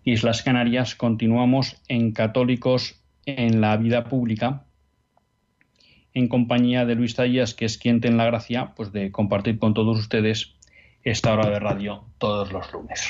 Islas 0.05 0.42
Canarias, 0.42 0.94
continuamos 0.94 1.81
en 1.88 2.12
Católicos 2.12 3.00
en 3.24 3.61
la 3.61 3.76
vida 3.76 4.05
pública, 4.05 4.64
en 6.14 6.28
compañía 6.28 6.85
de 6.85 6.94
Luis 6.94 7.14
Tallas, 7.14 7.55
que 7.55 7.64
es 7.64 7.78
quien 7.78 8.00
tiene 8.00 8.16
la 8.16 8.26
gracia 8.26 8.72
pues, 8.76 8.92
de 8.92 9.11
compartir 9.12 9.59
con 9.59 9.74
todos 9.74 9.98
ustedes 9.98 10.55
esta 11.05 11.33
hora 11.33 11.48
de 11.48 11.59
radio 11.59 12.05
todos 12.18 12.52
los 12.52 12.72
lunes. 12.72 13.09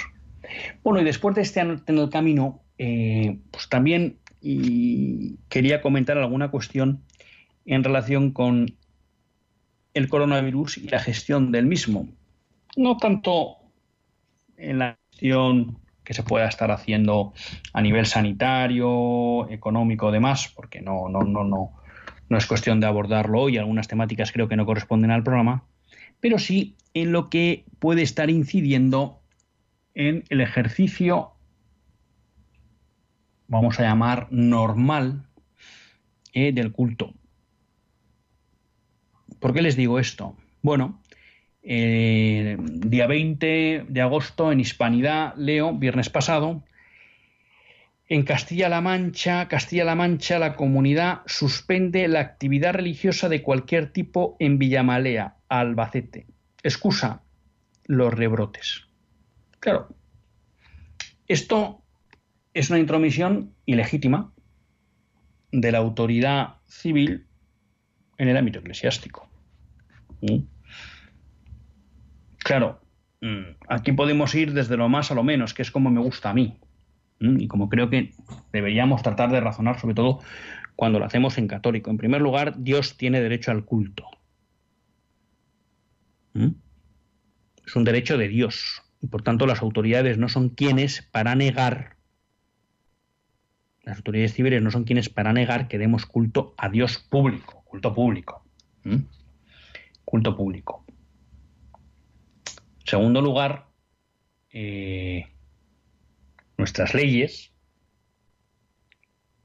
Bueno, 0.82 1.00
y 1.00 1.04
después 1.04 1.34
de 1.34 1.42
este 1.42 1.60
en 1.60 1.82
el 1.86 2.10
camino, 2.10 2.60
eh, 2.78 3.38
pues 3.50 3.68
también 3.68 4.18
quería 5.48 5.80
comentar 5.80 6.18
alguna 6.18 6.50
cuestión 6.50 7.02
en 7.64 7.84
relación 7.84 8.32
con 8.32 8.74
el 9.94 10.08
coronavirus 10.08 10.78
y 10.78 10.88
la 10.88 11.00
gestión 11.00 11.52
del 11.52 11.66
mismo. 11.66 12.08
No 12.76 12.96
tanto 12.96 13.56
en 14.56 14.78
la 14.78 14.98
gestión 15.10 15.78
que 16.04 16.14
se 16.14 16.22
pueda 16.22 16.48
estar 16.48 16.70
haciendo 16.70 17.32
a 17.72 17.80
nivel 17.82 18.06
sanitario, 18.06 19.48
económico, 19.50 20.10
demás, 20.10 20.52
porque 20.54 20.80
no, 20.80 21.08
no, 21.08 21.20
no, 21.20 21.44
no, 21.44 21.72
no 22.28 22.38
es 22.38 22.46
cuestión 22.46 22.80
de 22.80 22.86
abordarlo 22.86 23.40
hoy. 23.40 23.58
Algunas 23.58 23.88
temáticas 23.88 24.32
creo 24.32 24.48
que 24.48 24.56
no 24.56 24.66
corresponden 24.66 25.10
al 25.10 25.22
programa, 25.22 25.64
pero 26.20 26.38
sí 26.38 26.76
en 26.94 27.12
lo 27.12 27.30
que 27.30 27.64
puede 27.78 28.02
estar 28.02 28.30
incidiendo 28.30 29.20
en 29.94 30.24
el 30.30 30.40
ejercicio, 30.40 31.32
vamos 33.46 33.78
a 33.78 33.82
llamar 33.82 34.28
normal, 34.30 35.26
eh, 36.32 36.52
del 36.52 36.72
culto. 36.72 37.12
¿Por 39.42 39.52
qué 39.52 39.60
les 39.60 39.74
digo 39.74 39.98
esto? 39.98 40.36
Bueno, 40.62 41.02
eh, 41.64 42.56
día 42.60 43.08
20 43.08 43.86
de 43.88 44.00
agosto 44.00 44.52
en 44.52 44.60
Hispanidad, 44.60 45.34
leo, 45.36 45.74
viernes 45.74 46.10
pasado, 46.10 46.62
en 48.08 48.22
Castilla-La 48.22 48.80
Mancha, 48.80 49.48
Castilla-La 49.48 49.96
Mancha, 49.96 50.38
la 50.38 50.54
comunidad 50.54 51.22
suspende 51.26 52.06
la 52.06 52.20
actividad 52.20 52.74
religiosa 52.74 53.28
de 53.28 53.42
cualquier 53.42 53.92
tipo 53.92 54.36
en 54.38 54.58
Villamalea, 54.60 55.38
Albacete. 55.48 56.26
Excusa, 56.62 57.22
los 57.86 58.14
rebrotes. 58.14 58.86
Claro, 59.58 59.88
esto 61.26 61.82
es 62.54 62.70
una 62.70 62.78
intromisión 62.78 63.56
ilegítima 63.66 64.32
de 65.50 65.72
la 65.72 65.78
autoridad 65.78 66.58
civil 66.66 67.26
en 68.18 68.28
el 68.28 68.36
ámbito 68.36 68.60
eclesiástico. 68.60 69.31
Claro, 72.38 72.80
mm, 73.20 73.56
aquí 73.68 73.92
podemos 73.92 74.34
ir 74.34 74.52
desde 74.52 74.76
lo 74.76 74.88
más 74.88 75.10
a 75.10 75.14
lo 75.14 75.22
menos, 75.22 75.54
que 75.54 75.62
es 75.62 75.70
como 75.70 75.90
me 75.90 76.00
gusta 76.00 76.30
a 76.30 76.34
mí. 76.34 76.58
Y 77.20 77.46
como 77.46 77.68
creo 77.68 77.88
que 77.88 78.14
deberíamos 78.52 79.02
tratar 79.02 79.30
de 79.30 79.40
razonar, 79.40 79.78
sobre 79.78 79.94
todo 79.94 80.20
cuando 80.74 80.98
lo 80.98 81.04
hacemos 81.04 81.38
en 81.38 81.46
católico. 81.46 81.88
En 81.88 81.96
primer 81.96 82.20
lugar, 82.20 82.54
Dios 82.58 82.96
tiene 82.96 83.20
derecho 83.20 83.52
al 83.52 83.64
culto. 83.64 84.06
Es 87.64 87.76
un 87.76 87.84
derecho 87.84 88.18
de 88.18 88.26
Dios. 88.26 88.82
Y 89.00 89.06
por 89.06 89.22
tanto, 89.22 89.46
las 89.46 89.62
autoridades 89.62 90.18
no 90.18 90.28
son 90.28 90.48
quienes 90.48 91.02
para 91.02 91.36
negar, 91.36 91.96
las 93.84 93.98
autoridades 93.98 94.34
civiles 94.34 94.60
no 94.60 94.72
son 94.72 94.82
quienes 94.82 95.08
para 95.08 95.32
negar 95.32 95.68
que 95.68 95.78
demos 95.78 96.06
culto 96.06 96.54
a 96.56 96.68
Dios 96.68 96.98
público, 96.98 97.62
culto 97.66 97.94
público 97.94 98.44
culto 100.12 100.36
público. 100.36 100.84
En 102.80 102.86
segundo 102.86 103.22
lugar, 103.22 103.70
eh, 104.50 105.24
nuestras 106.58 106.92
leyes 106.92 107.54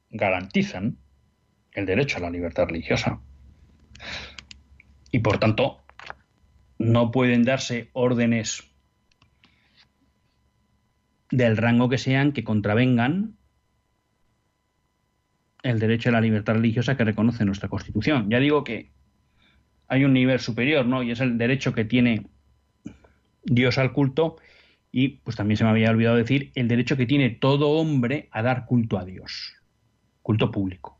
garantizan 0.09 0.97
el 1.71 1.85
derecho 1.85 2.17
a 2.17 2.19
la 2.19 2.29
libertad 2.29 2.65
religiosa. 2.65 3.21
Y 5.09 5.19
por 5.19 5.39
tanto, 5.39 5.85
no 6.77 7.11
pueden 7.11 7.43
darse 7.43 7.89
órdenes 7.93 8.69
del 11.31 11.55
rango 11.55 11.87
que 11.87 11.97
sean 11.97 12.33
que 12.33 12.43
contravengan 12.43 13.37
el 15.63 15.79
derecho 15.79 16.09
a 16.09 16.11
la 16.11 16.19
libertad 16.19 16.55
religiosa 16.55 16.97
que 16.97 17.05
reconoce 17.05 17.45
nuestra 17.45 17.69
Constitución. 17.69 18.29
Ya 18.29 18.39
digo 18.39 18.65
que 18.65 18.91
hay 19.87 20.03
un 20.03 20.13
nivel 20.13 20.39
superior, 20.39 20.85
¿no? 20.85 21.03
Y 21.03 21.11
es 21.11 21.19
el 21.19 21.37
derecho 21.37 21.73
que 21.73 21.85
tiene 21.85 22.27
Dios 23.43 23.77
al 23.77 23.93
culto 23.93 24.37
y, 24.91 25.19
pues 25.19 25.35
también 25.35 25.57
se 25.57 25.63
me 25.63 25.69
había 25.69 25.89
olvidado 25.89 26.15
decir, 26.15 26.51
el 26.55 26.67
derecho 26.67 26.97
que 26.97 27.05
tiene 27.05 27.29
todo 27.29 27.69
hombre 27.69 28.29
a 28.31 28.41
dar 28.41 28.65
culto 28.65 28.97
a 28.97 29.05
Dios, 29.05 29.55
culto 30.21 30.51
público. 30.51 30.99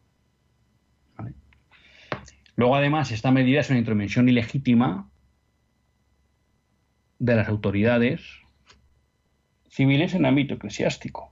Luego, 2.56 2.76
además, 2.76 3.12
esta 3.12 3.32
medida 3.32 3.60
es 3.60 3.70
una 3.70 3.80
intervención 3.80 4.28
ilegítima 4.30 5.10
de 7.20 7.36
las 7.36 7.48
autoridades 7.50 8.22
civiles 9.70 10.16
en 10.16 10.26
ámbito 10.26 10.56
eclesiástico. 10.56 11.32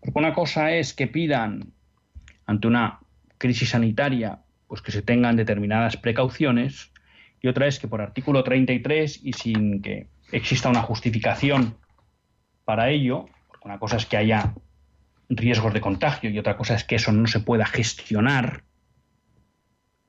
Porque 0.00 0.18
una 0.18 0.32
cosa 0.32 0.72
es 0.72 0.94
que 0.94 1.06
pidan 1.06 1.72
ante 2.46 2.66
una 2.66 3.00
crisis 3.36 3.70
sanitaria 3.70 4.40
pues 4.66 4.82
que 4.82 4.92
se 4.92 5.02
tengan 5.02 5.36
determinadas 5.36 5.96
precauciones 5.96 6.92
y 7.40 7.48
otra 7.48 7.66
es 7.66 7.78
que 7.78 7.88
por 7.88 8.00
artículo 8.00 8.42
33 8.42 9.20
y 9.24 9.32
sin 9.32 9.82
que 9.82 10.08
exista 10.32 10.68
una 10.68 10.82
justificación 10.82 11.76
para 12.64 12.90
ello, 12.90 13.26
porque 13.46 13.68
una 13.68 13.78
cosa 13.78 13.96
es 13.96 14.06
que 14.06 14.16
haya 14.16 14.54
riesgos 15.28 15.72
de 15.72 15.80
contagio 15.80 16.30
y 16.30 16.38
otra 16.38 16.56
cosa 16.56 16.74
es 16.74 16.84
que 16.84 16.96
eso 16.96 17.12
no 17.12 17.26
se 17.26 17.40
pueda 17.40 17.66
gestionar 17.66 18.64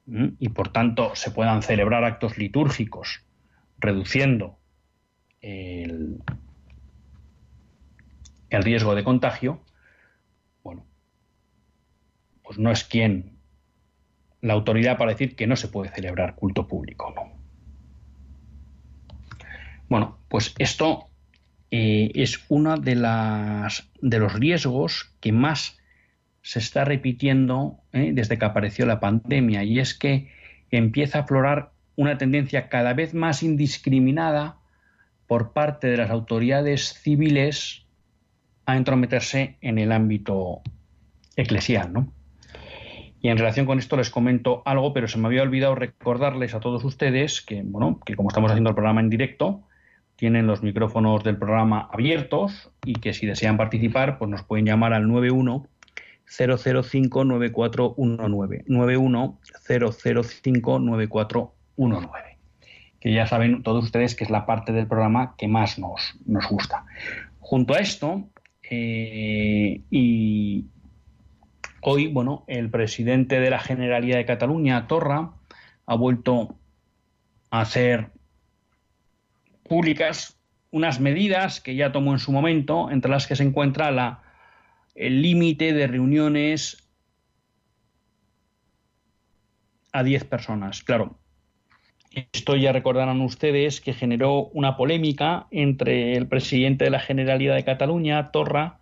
y 0.08 0.49
por 0.49 0.72
tanto 0.72 1.16
se 1.16 1.32
puedan 1.32 1.62
celebrar 1.62 2.03
actos 2.05 2.38
litúrgicos 2.38 3.26
reduciendo 3.78 4.58
el, 5.41 6.24
el 8.49 8.64
riesgo 8.64 8.95
de 8.95 9.03
contagio, 9.03 9.62
bueno, 10.64 10.86
pues 12.41 12.58
no 12.58 12.72
es 12.72 12.84
quien 12.84 13.36
la 14.41 14.53
autoridad 14.53 14.97
para 14.97 15.11
decir 15.11 15.35
que 15.35 15.47
no 15.47 15.55
se 15.55 15.67
puede 15.67 15.89
celebrar 15.89 16.35
culto 16.35 16.67
público. 16.67 17.13
Bueno, 19.89 20.17
pues 20.27 20.53
esto 20.57 21.07
eh, 21.71 22.11
es 22.15 22.45
uno 22.49 22.77
de, 22.77 22.95
las, 22.95 23.89
de 24.01 24.19
los 24.19 24.33
riesgos 24.33 25.13
que 25.19 25.31
más 25.31 25.77
se 26.41 26.59
está 26.59 26.85
repitiendo 26.85 27.79
eh, 27.93 28.11
desde 28.13 28.38
que 28.38 28.45
apareció 28.45 28.85
la 28.85 28.99
pandemia 28.99 29.63
y 29.63 29.79
es 29.79 29.93
que 29.93 30.31
empieza 30.71 31.19
a 31.19 31.21
aflorar 31.23 31.71
una 31.95 32.17
tendencia 32.17 32.69
cada 32.69 32.93
vez 32.93 33.13
más 33.13 33.43
indiscriminada 33.43 34.57
por 35.25 35.51
parte 35.51 35.88
de 35.88 35.97
las 35.97 36.09
autoridades 36.09 36.93
civiles 36.93 37.85
a 38.65 38.77
entrometerse 38.77 39.57
en 39.61 39.77
el 39.77 39.91
ámbito 39.91 40.61
eclesial, 41.35 41.91
¿no? 41.91 42.13
Y 43.22 43.30
en 43.30 43.38
relación 43.38 43.65
con 43.65 43.80
esto 43.80 43.97
les 43.97 44.09
comento 44.09 44.61
algo, 44.65 44.93
pero 44.93 45.07
se 45.07 45.18
me 45.18 45.28
había 45.28 45.41
olvidado 45.41 45.76
recordarles 45.76 46.53
a 46.53 46.59
todos 46.59 46.84
ustedes 46.84 47.41
que, 47.41 47.63
bueno, 47.63 47.99
que 48.05 48.15
como 48.15 48.30
estamos 48.30 48.51
haciendo 48.51 48.70
el 48.70 48.76
programa 48.76 49.01
en 49.01 49.09
directo, 49.09 49.63
tienen 50.15 50.47
los 50.47 50.63
micrófonos 50.63 51.24
del 51.24 51.38
programa 51.38 51.89
abiertos 51.91 52.72
y 52.86 52.93
que 52.93 53.13
si 53.13 53.26
desean 53.26 53.57
participar, 53.57 54.18
pues 54.18 54.30
nos 54.30 54.43
pueden 54.43 54.65
llamar 54.65 54.93
al 54.93 55.07
91 55.07 55.68
005 56.26 57.24
9419 57.24 58.63
91 58.68 59.39
005 59.68 60.80
9419 60.80 62.28
que 62.99 63.13
ya 63.13 63.28
saben 63.28 63.63
todos 63.63 63.86
ustedes 63.86 64.15
que 64.15 64.24
es 64.24 64.30
la 64.30 64.45
parte 64.45 64.72
del 64.72 64.88
programa 64.88 65.36
que 65.38 65.47
más 65.47 65.78
nos, 65.80 66.15
nos 66.26 66.47
gusta. 66.49 66.86
Junto 67.39 67.74
a 67.74 67.78
esto, 67.78 68.28
eh, 68.70 69.82
y, 69.89 70.65
Hoy, 71.89 72.07
bueno, 72.07 72.43
el 72.47 72.69
presidente 72.69 73.39
de 73.39 73.49
la 73.49 73.59
Generalidad 73.59 74.17
de 74.17 74.25
Cataluña, 74.25 74.89
Torra, 74.89 75.31
ha 75.85 75.95
vuelto 75.95 76.57
a 77.49 77.61
hacer 77.61 78.09
públicas 79.69 80.38
unas 80.69 80.99
medidas 80.99 81.61
que 81.61 81.75
ya 81.77 81.93
tomó 81.93 82.11
en 82.11 82.19
su 82.19 82.33
momento, 82.33 82.91
entre 82.91 83.09
las 83.09 83.25
que 83.25 83.38
se 83.38 83.43
encuentra 83.43 83.91
la, 83.91 84.21
el 84.95 85.21
límite 85.21 85.71
de 85.71 85.88
reuniones 85.88 86.89
a 89.93 90.03
10 90.03 90.25
personas. 90.25 90.83
Claro, 90.83 91.17
esto 92.11 92.57
ya 92.57 92.73
recordarán 92.73 93.21
ustedes 93.21 93.79
que 93.79 93.93
generó 93.93 94.47
una 94.47 94.75
polémica 94.75 95.47
entre 95.51 96.17
el 96.17 96.27
presidente 96.27 96.83
de 96.83 96.91
la 96.91 96.99
Generalidad 96.99 97.55
de 97.55 97.63
Cataluña, 97.63 98.31
Torra, 98.31 98.81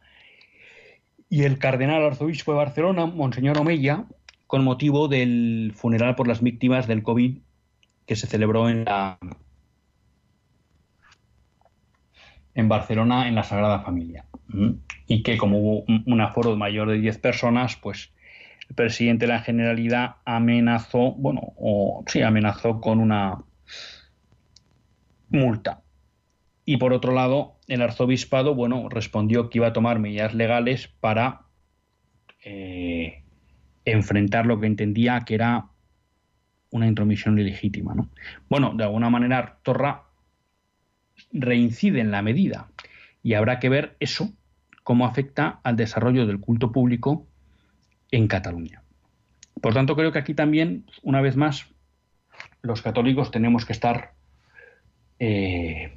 y 1.30 1.44
el 1.44 1.58
cardenal 1.58 2.04
arzobispo 2.04 2.52
de 2.52 2.58
Barcelona, 2.58 3.06
Monseñor 3.06 3.58
Omeya, 3.58 4.06
con 4.48 4.64
motivo 4.64 5.08
del 5.08 5.74
funeral 5.76 6.16
por 6.16 6.28
las 6.28 6.42
víctimas 6.42 6.88
del 6.88 7.04
COVID 7.04 7.38
que 8.06 8.16
se 8.16 8.28
celebró 8.28 8.70
en 8.70 8.86
la 8.86 9.18
en 12.54 12.70
Barcelona 12.70 13.28
en 13.28 13.36
la 13.36 13.44
Sagrada 13.44 13.82
Familia. 13.82 14.26
Y 15.08 15.24
que 15.24 15.38
como 15.38 15.60
hubo 15.60 15.86
un 15.88 16.22
aforo 16.22 16.56
mayor 16.56 16.90
de 16.90 17.00
10 17.00 17.18
personas, 17.18 17.76
pues 17.76 18.14
el 18.70 18.76
presidente 18.76 19.26
de 19.26 19.34
la 19.34 19.42
Generalidad 19.42 20.18
amenazó, 20.24 21.12
bueno, 21.12 21.54
o 21.58 22.04
sí, 22.08 22.22
amenazó 22.22 22.80
con 22.80 23.00
una 23.00 23.44
multa. 25.30 25.82
Y 26.66 26.78
por 26.78 26.94
otro 26.94 27.14
lado, 27.14 27.58
el 27.68 27.82
arzobispado, 27.82 28.56
bueno, 28.56 28.90
respondió 28.90 29.50
que 29.50 29.60
iba 29.60 29.68
a 29.68 29.74
tomar 29.74 30.00
medidas 30.00 30.34
legales 30.34 30.88
para 30.88 31.42
eh, 32.44 33.24
enfrentar 33.86 34.48
lo 34.48 34.60
que 34.60 34.68
entendía 34.68 35.22
que 35.22 35.36
era 35.36 35.68
una 36.72 36.88
intromisión 36.88 37.38
ilegítima. 37.38 37.94
¿no? 37.94 38.10
Bueno, 38.50 38.74
de 38.76 38.84
alguna 38.84 39.10
manera 39.10 39.60
Torra 39.64 40.04
reincide 41.32 42.02
en 42.02 42.12
la 42.12 42.22
medida 42.22 42.68
y 43.22 43.36
habrá 43.36 43.60
que 43.60 43.70
ver 43.70 43.96
eso 44.00 44.34
cómo 44.84 45.06
afecta 45.06 45.60
al 45.64 45.76
desarrollo 45.76 46.26
del 46.26 46.40
culto 46.40 46.72
público 46.72 47.28
en 48.12 48.28
Cataluña. 48.28 48.84
Por 49.62 49.74
tanto, 49.74 49.96
creo 49.96 50.12
que 50.12 50.20
aquí 50.20 50.34
también, 50.34 50.86
una 51.02 51.22
vez 51.22 51.36
más, 51.36 51.68
los 52.62 52.82
católicos 52.82 53.32
tenemos 53.32 53.66
que 53.66 53.74
estar 53.74 54.14
eh, 55.20 55.94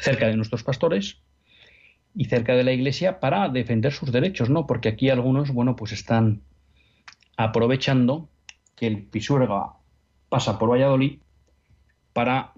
cerca 0.00 0.26
de 0.26 0.36
nuestros 0.36 0.62
pastores 0.62 1.22
y 2.14 2.26
cerca 2.26 2.54
de 2.54 2.64
la 2.64 2.72
iglesia 2.72 3.20
para 3.20 3.48
defender 3.48 3.92
sus 3.92 4.12
derechos, 4.12 4.50
¿no? 4.50 4.66
Porque 4.66 4.88
aquí 4.88 5.10
algunos, 5.10 5.50
bueno, 5.50 5.76
pues 5.76 5.92
están 5.92 6.42
aprovechando 7.36 8.28
que 8.74 8.86
el 8.86 9.04
Pisuerga 9.04 9.74
pasa 10.28 10.58
por 10.58 10.70
Valladolid 10.70 11.20
para 12.12 12.52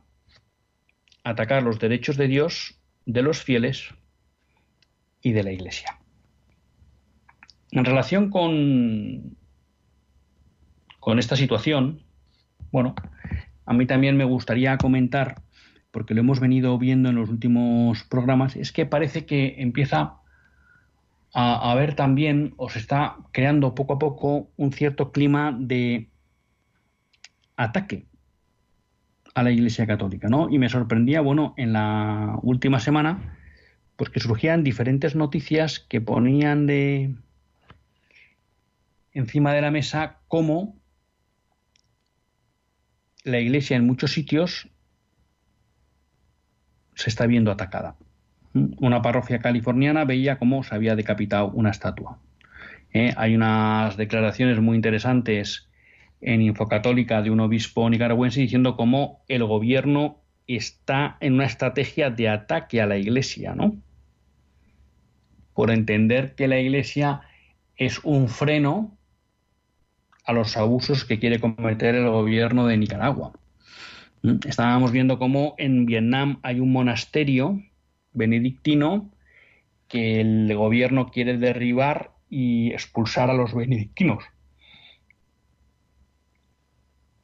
atacar 1.25 1.63
los 1.63 1.79
derechos 1.79 2.17
de 2.17 2.29
Dios, 2.29 2.81
de 3.07 3.23
los 3.23 3.43
fieles 3.43 3.95
y 5.23 5.33
de 5.33 5.43
la 5.43 5.53
iglesia. 5.53 5.99
En 7.73 7.85
relación 7.85 8.31
con, 8.31 9.37
con 10.99 11.19
esta 11.19 11.37
situación, 11.37 12.03
bueno, 12.73 12.95
a 13.67 13.73
mí 13.73 13.87
también 13.87 14.17
me 14.17 14.25
gustaría 14.25 14.77
comentar 14.79 15.43
porque 15.91 16.15
lo 16.15 16.21
hemos 16.21 16.41
venido 16.41 16.79
viendo 16.79 17.09
en 17.09 17.17
los 17.17 17.29
últimos 17.29 18.05
programas, 18.05 18.57
es 18.57 18.73
que 18.73 18.87
parece 18.87 19.27
que 19.27 19.57
empieza 19.59 20.17
a 21.33 21.71
haber 21.71 21.95
también, 21.95 22.55
o 22.57 22.69
se 22.69 22.79
está 22.79 23.17
creando 23.33 23.75
poco 23.75 23.95
a 23.95 23.99
poco, 23.99 24.51
un 24.57 24.73
cierto 24.73 25.13
clima 25.13 25.57
de 25.59 26.09
ataque 27.57 28.07
a 29.35 29.43
la 29.43 29.51
Iglesia 29.51 29.87
Católica, 29.87 30.29
¿no? 30.29 30.49
Y 30.51 30.59
me 30.59 30.69
sorprendía, 30.69 31.21
bueno, 31.21 31.55
en 31.57 31.73
la 31.73 32.39
última 32.43 32.81
semana, 32.81 33.37
pues 33.97 34.11
que 34.11 34.21
surgían 34.21 34.65
diferentes 34.65 35.15
noticias 35.15 35.79
que 35.79 36.01
ponían 36.01 36.67
de 36.67 37.15
encima 39.13 39.53
de 39.53 39.61
la 39.61 39.71
mesa 39.71 40.19
cómo 40.29 40.77
la 43.25 43.39
Iglesia 43.39 43.77
en 43.77 43.87
muchos 43.87 44.13
sitios 44.13 44.69
se 47.01 47.09
está 47.09 47.27
viendo 47.27 47.51
atacada. 47.51 47.97
Una 48.53 49.01
parroquia 49.01 49.39
californiana 49.39 50.05
veía 50.05 50.39
cómo 50.39 50.63
se 50.63 50.75
había 50.75 50.97
decapitado 50.97 51.51
una 51.51 51.71
estatua. 51.71 52.19
¿eh? 52.93 53.15
Hay 53.17 53.35
unas 53.35 53.97
declaraciones 53.97 54.61
muy 54.61 54.77
interesantes 54.77 55.71
en 56.21 56.43
Infocatólica 56.43 57.23
de 57.23 57.31
un 57.31 57.41
obispo 57.41 57.89
nicaragüense 57.89 58.41
diciendo 58.41 58.77
cómo 58.77 59.23
el 59.29 59.45
gobierno 59.45 60.19
está 60.47 61.17
en 61.21 61.35
una 61.35 61.47
estrategia 61.47 62.11
de 62.11 62.29
ataque 62.29 62.83
a 62.83 62.87
la 62.87 62.99
iglesia, 62.99 63.55
¿no? 63.55 63.77
Por 65.55 65.71
entender 65.71 66.35
que 66.35 66.49
la 66.49 66.59
iglesia 66.59 67.23
es 67.77 68.01
un 68.05 68.29
freno 68.29 68.99
a 70.25 70.35
los 70.35 70.59
abusos 70.59 71.07
que 71.07 71.19
quiere 71.19 71.41
cometer 71.41 71.95
el 71.95 72.11
gobierno 72.11 72.67
de 72.67 72.77
Nicaragua. 72.77 73.33
Estábamos 74.23 74.93
viendo 74.93 75.19
cómo 75.19 75.55
en 75.57 75.87
Vietnam 75.87 76.41
hay 76.43 76.61
un 76.61 76.73
monasterio 76.73 77.63
benedictino 78.13 79.11
que 79.89 80.21
el 80.21 80.55
gobierno 80.55 81.11
quiere 81.11 81.39
derribar 81.39 82.13
y 82.29 82.71
expulsar 82.73 83.31
a 83.31 83.35
los 83.35 83.55
benedictinos. 83.55 84.23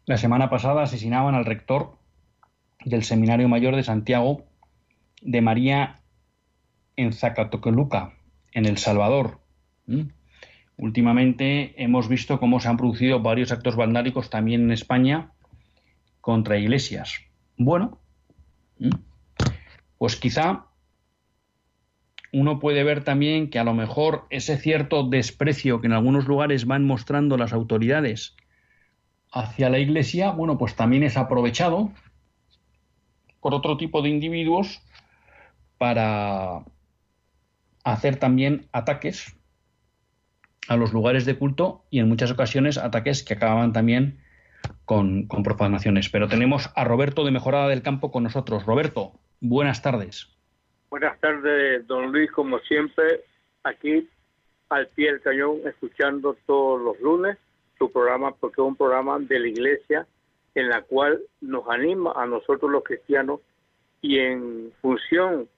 La 0.06 0.16
semana 0.16 0.48
pasada 0.48 0.82
asesinaban 0.82 1.34
al 1.34 1.44
rector 1.44 1.98
del 2.84 3.02
Seminario 3.02 3.48
Mayor 3.48 3.76
de 3.76 3.82
Santiago 3.82 4.46
de 5.20 5.40
María 5.42 6.00
en 6.96 7.12
Zacatoqueluca, 7.12 8.14
en 8.52 8.64
El 8.64 8.78
Salvador. 8.78 9.40
Últimamente 10.76 11.74
hemos 11.82 12.08
visto 12.08 12.40
cómo 12.40 12.60
se 12.60 12.68
han 12.68 12.76
producido 12.76 13.20
varios 13.20 13.52
actos 13.52 13.76
vandálicos 13.76 14.30
también 14.30 14.62
en 14.62 14.72
España 14.72 15.32
contra 16.26 16.58
iglesias. 16.58 17.20
Bueno, 17.56 18.00
pues 19.96 20.16
quizá 20.16 20.66
uno 22.32 22.58
puede 22.58 22.82
ver 22.82 23.04
también 23.04 23.48
que 23.48 23.60
a 23.60 23.64
lo 23.64 23.74
mejor 23.74 24.26
ese 24.30 24.58
cierto 24.58 25.04
desprecio 25.04 25.80
que 25.80 25.86
en 25.86 25.92
algunos 25.92 26.26
lugares 26.26 26.66
van 26.66 26.84
mostrando 26.84 27.36
las 27.36 27.52
autoridades 27.52 28.34
hacia 29.30 29.70
la 29.70 29.78
Iglesia, 29.78 30.32
bueno, 30.32 30.58
pues 30.58 30.74
también 30.74 31.04
es 31.04 31.16
aprovechado 31.16 31.92
por 33.40 33.54
otro 33.54 33.76
tipo 33.76 34.02
de 34.02 34.08
individuos 34.08 34.82
para 35.78 36.64
hacer 37.84 38.16
también 38.16 38.66
ataques 38.72 39.36
a 40.66 40.74
los 40.74 40.92
lugares 40.92 41.24
de 41.24 41.38
culto 41.38 41.84
y 41.88 42.00
en 42.00 42.08
muchas 42.08 42.32
ocasiones 42.32 42.78
ataques 42.78 43.22
que 43.22 43.34
acababan 43.34 43.72
también 43.72 44.25
con, 44.86 45.26
con, 45.26 45.42
profanaciones. 45.42 46.08
Pero 46.08 46.28
tenemos 46.28 46.70
a 46.74 46.84
Roberto 46.84 47.24
de 47.24 47.32
Mejorada 47.32 47.68
del 47.68 47.82
Campo 47.82 48.10
con 48.10 48.22
nosotros. 48.22 48.64
Roberto, 48.64 49.12
buenas 49.40 49.82
tardes. 49.82 50.34
Buenas 50.88 51.20
tardes, 51.20 51.86
don 51.86 52.10
Luis, 52.12 52.30
como 52.32 52.58
siempre, 52.60 53.20
aquí 53.64 54.08
al 54.70 54.86
pie 54.88 55.12
del 55.12 55.20
cañón, 55.20 55.58
escuchando 55.66 56.36
todos 56.46 56.80
los 56.80 56.98
lunes 57.00 57.36
su 57.78 57.90
programa 57.92 58.34
porque 58.34 58.60
es 58.60 58.66
un 58.66 58.76
programa 58.76 59.18
de 59.18 59.38
la 59.38 59.48
iglesia 59.48 60.06
en 60.54 60.68
la 60.68 60.82
cual 60.82 61.20
nos 61.40 61.68
anima 61.68 62.12
a 62.16 62.26
nosotros 62.26 62.70
los 62.70 62.82
cristianos 62.82 63.40
y 64.00 64.18
en 64.18 64.72
función 64.80 65.48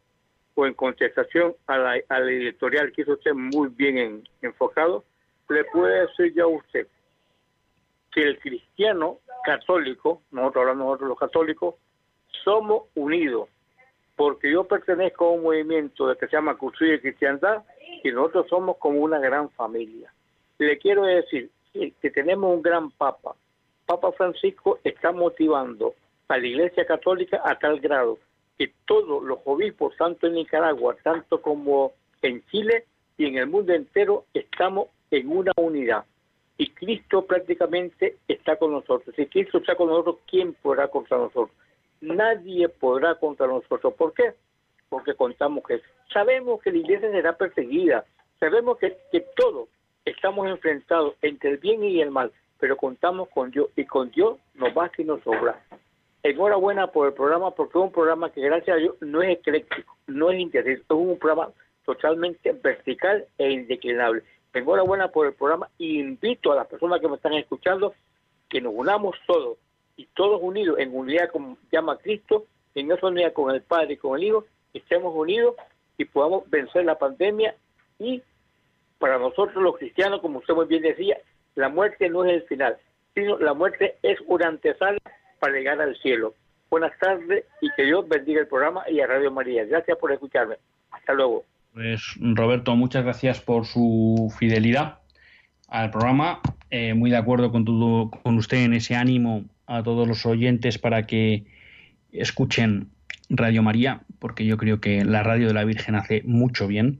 o 0.55 0.67
en 0.67 0.75
contestación 0.75 1.55
a 1.69 1.79
la, 1.79 1.97
editorial 1.97 2.93
que 2.93 3.03
hizo 3.03 3.13
usted 3.13 3.33
muy 3.33 3.69
bien 3.69 4.25
enfocado, 4.43 5.05
le 5.49 5.65
puede 5.65 6.07
decir 6.07 6.35
ya 6.35 6.43
a 6.43 6.49
usted 6.49 6.89
que 8.13 8.23
el 8.23 8.39
cristiano 8.39 9.19
católico, 9.45 10.23
nosotros 10.31 10.63
hablamos 10.63 10.87
nosotros 10.87 11.09
los 11.09 11.19
católicos, 11.19 11.75
somos 12.45 12.85
unidos, 12.95 13.49
porque 14.17 14.51
yo 14.51 14.65
pertenezco 14.65 15.27
a 15.27 15.33
un 15.33 15.43
movimiento 15.43 16.15
que 16.17 16.27
se 16.27 16.37
llama 16.37 16.57
Cultura 16.57 16.95
y 16.95 17.01
Cristiandad 17.01 17.63
y 18.03 18.11
nosotros 18.11 18.47
somos 18.49 18.77
como 18.79 18.99
una 19.01 19.19
gran 19.19 19.51
familia. 19.51 20.13
Le 20.59 20.79
quiero 20.79 21.05
decir, 21.05 21.51
que 21.73 22.11
tenemos 22.11 22.55
un 22.55 22.63
gran 22.63 22.91
papa. 22.91 23.35
Papa 23.87 24.13
Francisco 24.13 24.79
está 24.85 25.13
motivando 25.13 25.95
a 26.29 26.37
la 26.37 26.47
Iglesia 26.47 26.85
Católica 26.85 27.41
a 27.45 27.59
tal 27.59 27.81
grado 27.81 28.19
que 28.59 28.73
todos 28.87 29.23
los 29.23 29.39
obispos, 29.45 29.97
tanto 29.97 30.27
en 30.27 30.35
Nicaragua, 30.35 30.97
tanto 31.03 31.41
como 31.41 31.93
en 32.23 32.45
Chile 32.47 32.87
y 33.17 33.27
en 33.27 33.39
el 33.39 33.47
mundo 33.47 33.73
entero, 33.73 34.25
estamos 34.35 34.89
en 35.11 35.31
una 35.31 35.53
unidad. 35.57 36.05
Y 36.59 36.71
Cristo 36.71 37.25
prácticamente 37.25 38.17
está 38.27 38.57
con 38.57 38.73
nosotros. 38.73 39.15
Si 39.15 39.27
Cristo 39.27 39.59
está 39.59 39.77
con 39.77 39.89
nosotros, 39.89 40.17
¿quién 40.27 40.55
podrá 40.55 40.89
contra 40.89 41.17
nosotros? 41.17 41.51
Nadie 42.01 42.69
podrá 42.69 43.15
contra 43.15 43.47
nosotros. 43.47 43.95
¿Por 43.95 44.13
qué? 44.13 44.35
Porque 44.89 45.15
contamos 45.15 45.65
que 45.65 45.81
sabemos 46.13 46.61
que 46.61 46.73
la 46.73 46.79
iglesia 46.79 47.11
será 47.11 47.37
perseguida, 47.37 48.05
sabemos 48.41 48.79
que, 48.79 48.97
que 49.13 49.21
todo, 49.37 49.69
estamos 50.05 50.49
enfrentados 50.49 51.15
entre 51.23 51.51
el 51.51 51.57
bien 51.59 51.85
y 51.85 52.01
el 52.01 52.11
mal, 52.11 52.33
pero 52.59 52.77
contamos 52.77 53.29
con 53.29 53.51
Dios 53.51 53.69
y 53.77 53.85
con 53.85 54.11
Dios 54.11 54.39
nos 54.55 54.75
basta 54.75 55.01
y 55.01 55.05
nos 55.05 55.23
sobra. 55.23 55.63
Enhorabuena 56.25 56.89
por 56.89 57.07
el 57.07 57.15
programa, 57.15 57.53
porque 57.53 57.79
es 57.79 57.85
un 57.85 57.93
programa 57.93 58.31
que 58.31 58.41
gracias 58.41 58.77
a 58.77 58.81
Dios 58.81 58.97
no 59.01 59.23
es 59.23 59.39
ecléctico, 59.39 59.97
no 60.09 60.31
es 60.31 60.41
interés, 60.41 60.81
es 60.81 60.91
un 60.91 61.19
programa 61.19 61.53
totalmente 61.85 62.53
vertical 62.53 63.25
e 63.39 63.51
indeclinable. 63.51 64.23
Enhorabuena 64.53 65.09
por 65.09 65.27
el 65.27 65.35
programa 65.35 65.69
y 65.79 66.01
invito 66.01 66.53
a 66.53 66.57
las 66.57 66.67
personas 66.67 67.01
que 67.01 67.09
me 67.09 67.17
están 67.17 67.35
escuchando 67.35 67.95
que 68.49 68.61
nos 68.61 68.73
unamos 68.75 69.17
todos 69.27 69.59
y 69.97 70.07
todos 70.07 70.41
unidos 70.43 70.79
en 70.79 70.97
unidad 70.97 71.31
como 71.31 71.59
llama 71.71 71.99
Cristo, 71.99 72.47
en 72.75 72.91
esa 72.91 73.07
unidad 73.09 73.33
con 73.33 73.55
el 73.55 73.63
Padre 73.63 73.95
y 73.95 73.97
con 73.97 74.19
el 74.19 74.25
Hijo, 74.25 74.45
estemos 74.73 75.15
unidos 75.15 75.55
y 75.97 76.05
podamos 76.05 76.49
vencer 76.49 76.85
la 76.85 76.99
pandemia 76.99 77.55
y 77.99 78.23
para 78.99 79.19
nosotros 79.19 79.63
los 79.63 79.77
cristianos, 79.77 80.21
como 80.21 80.39
usted 80.39 80.55
muy 80.55 80.67
bien 80.67 80.83
decía, 80.83 81.19
la 81.55 81.69
muerte 81.69 82.09
no 82.09 82.25
es 82.25 82.33
el 82.35 82.43
final, 82.45 82.79
sino 83.15 83.39
la 83.39 83.55
muerte 83.55 83.97
es 84.03 84.19
una 84.27 84.49
antesala 84.49 84.99
para 85.41 85.53
llegar 85.53 85.81
al 85.81 85.97
cielo. 85.99 86.35
Buenas 86.71 86.97
tardes 86.99 87.45
y 87.61 87.71
que 87.75 87.85
Dios 87.85 88.07
bendiga 88.09 88.41
el 88.41 88.47
programa 88.47 88.89
y 88.89 89.01
a 89.01 89.07
Radio 89.07 89.31
María. 89.31 89.65
Gracias 89.65 89.97
por 89.99 90.13
escucharme. 90.13 90.57
Hasta 90.91 91.15
luego. 91.15 91.45
Pues 91.79 92.17
Roberto, 92.21 92.75
muchas 92.75 93.05
gracias 93.05 93.41
por 93.41 93.65
su 93.65 94.35
fidelidad 94.37 94.99
al 95.69 95.93
programa. 95.93 96.41
Eh, 96.71 96.95
muy 96.95 97.09
de 97.09 97.17
acuerdo 97.17 97.53
con, 97.53 97.65
con 97.65 98.37
usted 98.37 98.65
en 98.65 98.75
ese 98.75 98.97
ánimo 98.97 99.45
a 99.65 99.85
todos 99.85 100.09
los 100.09 100.27
oyentes 100.27 100.77
para 100.79 101.07
que 101.07 101.45
escuchen 102.11 102.89
Radio 103.31 103.63
María, 103.63 104.01
porque 104.19 104.45
yo 104.45 104.57
creo 104.57 104.81
que 104.81 105.05
la 105.05 105.23
radio 105.23 105.47
de 105.47 105.55
la 105.55 105.63
Virgen 105.63 105.95
hace 105.95 106.23
mucho 106.25 106.67
bien 106.67 106.99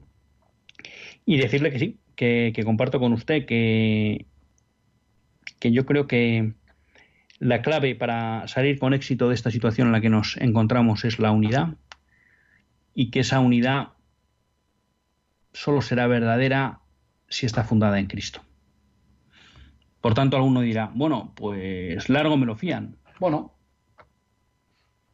y 1.25 1.35
decirle 1.35 1.71
que 1.71 1.79
sí, 1.79 1.97
que, 2.15 2.61
comparto 2.63 3.01
con 3.01 3.11
usted 3.11 3.45
que 3.45 4.27
yo 5.59 5.85
creo 5.85 6.07
que 6.07 6.53
la 7.39 7.61
clave 7.61 7.95
para 7.95 8.47
salir 8.47 8.79
con 8.79 8.93
éxito 8.93 9.27
de 9.27 9.35
esta 9.35 9.51
situación 9.51 9.87
en 9.87 9.91
la 9.91 9.99
que 9.99 10.09
nos 10.09 10.37
encontramos 10.37 11.03
es 11.03 11.19
la 11.19 11.31
unidad 11.31 11.75
y 12.95 13.11
que 13.11 13.19
esa 13.19 13.41
unidad 13.41 13.89
solo 15.59 15.81
será 15.81 16.07
verdadera 16.07 16.79
si 17.27 17.45
está 17.45 17.65
fundada 17.65 17.99
en 17.99 18.07
Cristo. 18.07 18.41
Por 19.99 20.13
tanto, 20.13 20.37
alguno 20.37 20.61
dirá, 20.61 20.89
bueno, 20.95 21.33
pues 21.35 22.07
largo 22.07 22.37
me 22.37 22.45
lo 22.45 22.55
fían. 22.55 22.95
Bueno, 23.19 23.53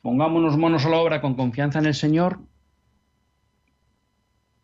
pongámonos 0.03 0.55
manos 0.55 0.85
a 0.85 0.89
la 0.89 0.97
obra 0.97 1.19
con 1.19 1.33
confianza 1.33 1.79
en 1.79 1.87
el 1.87 1.95
Señor 1.95 2.41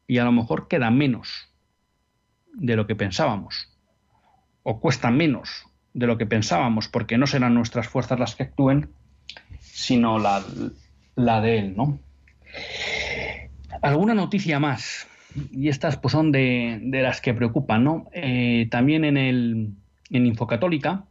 y 0.05 0.19
a 0.19 0.23
lo 0.23 0.32
mejor 0.32 0.67
queda 0.67 0.91
menos 0.91 1.51
de 2.53 2.75
lo 2.75 2.86
que 2.86 2.95
pensábamos, 2.95 3.75
o 4.61 4.79
cuesta 4.79 5.09
menos 5.09 5.65
de 5.95 6.05
lo 6.05 6.19
que 6.19 6.27
pensábamos, 6.27 6.89
porque 6.89 7.17
no 7.17 7.25
serán 7.25 7.55
nuestras 7.55 7.88
fuerzas 7.88 8.19
las 8.19 8.36
que 8.36 8.43
actúen, 8.43 8.93
sino 9.59 10.19
la, 10.19 10.43
la 11.15 11.41
de 11.41 11.57
él, 11.57 11.75
¿no? 11.75 11.97
Alguna 13.82 14.13
noticia 14.13 14.59
más, 14.59 15.07
y 15.51 15.69
estas 15.69 15.97
pues 15.97 16.11
son 16.11 16.32
de, 16.32 16.82
las 16.91 17.21
que 17.21 17.34
preocupan, 17.34 17.84
¿no? 17.84 18.09
Eh, 18.13 18.67
también 18.69 19.05
en 19.05 19.17
el 19.17 19.69
en 20.09 20.25
Infocatólica 20.25 21.05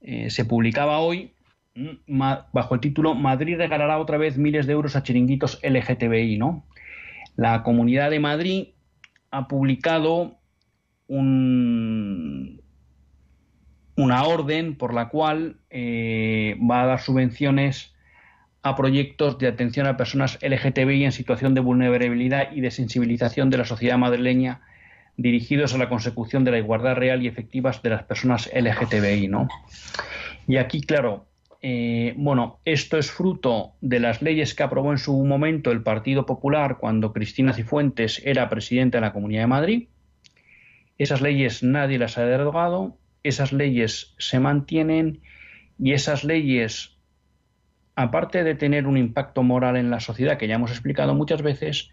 eh, 0.00 0.30
se 0.30 0.44
publicaba 0.44 0.98
hoy 0.98 1.32
mm, 1.74 2.20
bajo 2.52 2.74
el 2.74 2.80
título 2.80 3.14
Madrid 3.14 3.56
regalará 3.56 3.98
otra 3.98 4.18
vez 4.18 4.36
miles 4.36 4.66
de 4.66 4.72
euros 4.72 4.96
a 4.96 5.02
chiringuitos 5.02 5.60
LGTBI, 5.62 6.38
¿no? 6.38 6.66
La 7.36 7.62
Comunidad 7.62 8.10
de 8.10 8.20
Madrid 8.20 8.68
ha 9.30 9.48
publicado 9.48 10.38
una 11.06 12.58
orden 14.24 14.76
por 14.76 14.94
la 14.94 15.08
cual 15.08 15.58
eh, 15.70 16.56
va 16.68 16.82
a 16.82 16.86
dar 16.86 17.00
subvenciones 17.00 17.93
a 18.64 18.74
proyectos 18.76 19.38
de 19.38 19.46
atención 19.46 19.86
a 19.86 19.96
personas 19.96 20.38
LGTBI 20.42 21.04
en 21.04 21.12
situación 21.12 21.54
de 21.54 21.60
vulnerabilidad 21.60 22.50
y 22.52 22.62
de 22.62 22.70
sensibilización 22.70 23.50
de 23.50 23.58
la 23.58 23.66
sociedad 23.66 23.98
madrileña 23.98 24.62
dirigidos 25.16 25.74
a 25.74 25.78
la 25.78 25.90
consecución 25.90 26.44
de 26.44 26.50
la 26.50 26.58
igualdad 26.58 26.96
real 26.96 27.22
y 27.22 27.28
efectiva 27.28 27.70
de 27.82 27.90
las 27.90 28.04
personas 28.04 28.50
LGTBI, 28.52 29.28
¿no? 29.28 29.48
Y 30.48 30.56
aquí, 30.56 30.80
claro, 30.80 31.26
eh, 31.60 32.14
bueno, 32.16 32.58
esto 32.64 32.98
es 32.98 33.10
fruto 33.10 33.74
de 33.82 34.00
las 34.00 34.22
leyes 34.22 34.54
que 34.54 34.62
aprobó 34.62 34.92
en 34.92 34.98
su 34.98 35.12
momento 35.24 35.70
el 35.70 35.82
Partido 35.82 36.24
Popular 36.26 36.78
cuando 36.78 37.12
Cristina 37.12 37.52
Cifuentes 37.52 38.22
era 38.24 38.48
presidenta 38.48 38.98
de 38.98 39.02
la 39.02 39.12
Comunidad 39.12 39.42
de 39.42 39.46
Madrid. 39.46 39.88
Esas 40.96 41.20
leyes 41.20 41.62
nadie 41.62 41.98
las 41.98 42.16
ha 42.16 42.24
derogado, 42.24 42.96
esas 43.22 43.52
leyes 43.52 44.14
se 44.18 44.40
mantienen 44.40 45.20
y 45.78 45.92
esas 45.92 46.24
leyes, 46.24 46.93
aparte 47.96 48.44
de 48.44 48.54
tener 48.54 48.86
un 48.86 48.96
impacto 48.96 49.42
moral 49.42 49.76
en 49.76 49.90
la 49.90 50.00
sociedad, 50.00 50.38
que 50.38 50.48
ya 50.48 50.56
hemos 50.56 50.70
explicado 50.70 51.14
muchas 51.14 51.42
veces, 51.42 51.90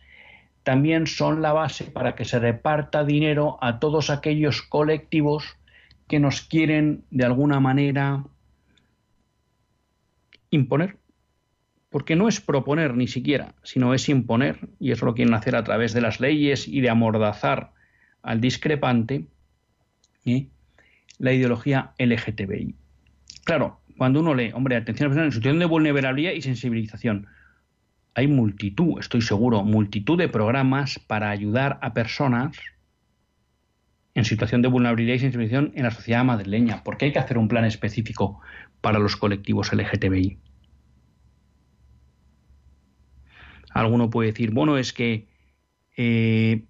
también 0.63 1.07
son 1.07 1.41
la 1.41 1.53
base 1.53 1.85
para 1.85 2.15
que 2.15 2.25
se 2.25 2.39
reparta 2.39 3.03
dinero 3.03 3.57
a 3.61 3.79
todos 3.79 4.09
aquellos 4.09 4.61
colectivos 4.61 5.57
que 6.07 6.19
nos 6.19 6.41
quieren 6.41 7.03
de 7.09 7.25
alguna 7.25 7.59
manera 7.59 8.23
imponer. 10.49 10.97
Porque 11.89 12.15
no 12.15 12.29
es 12.29 12.39
proponer 12.39 12.95
ni 12.95 13.07
siquiera, 13.07 13.53
sino 13.63 13.93
es 13.93 14.07
imponer, 14.07 14.69
y 14.79 14.91
eso 14.91 15.05
lo 15.05 15.13
quieren 15.13 15.33
hacer 15.33 15.55
a 15.55 15.63
través 15.63 15.93
de 15.93 16.01
las 16.01 16.21
leyes 16.21 16.67
y 16.67 16.79
de 16.79 16.89
amordazar 16.89 17.73
al 18.21 18.39
discrepante, 18.39 19.25
¿eh? 20.25 20.47
la 21.17 21.33
ideología 21.33 21.91
LGTBI. 21.97 22.75
Claro, 23.43 23.80
cuando 24.01 24.21
uno 24.21 24.33
lee, 24.33 24.49
hombre, 24.55 24.75
atención 24.77 25.15
a 25.15 25.23
en 25.23 25.31
situación 25.31 25.59
de 25.59 25.65
vulnerabilidad 25.65 26.31
y 26.31 26.41
sensibilización, 26.41 27.27
hay 28.15 28.25
multitud, 28.25 28.99
estoy 28.99 29.21
seguro, 29.21 29.61
multitud 29.61 30.17
de 30.17 30.27
programas 30.27 30.97
para 30.97 31.29
ayudar 31.29 31.77
a 31.83 31.93
personas 31.93 32.57
en 34.15 34.25
situación 34.25 34.63
de 34.63 34.69
vulnerabilidad 34.69 35.13
y 35.13 35.19
sensibilización 35.19 35.71
en 35.75 35.83
la 35.83 35.91
sociedad 35.91 36.23
madrileña. 36.23 36.83
¿Por 36.83 36.97
qué 36.97 37.05
hay 37.05 37.13
que 37.13 37.19
hacer 37.19 37.37
un 37.37 37.47
plan 37.47 37.63
específico 37.63 38.41
para 38.81 38.97
los 38.97 39.15
colectivos 39.15 39.71
LGTBI? 39.71 40.39
Alguno 43.69 44.09
puede 44.09 44.31
decir, 44.31 44.49
bueno, 44.49 44.79
es 44.79 44.93
que 44.93 45.27
eh, 45.95 46.65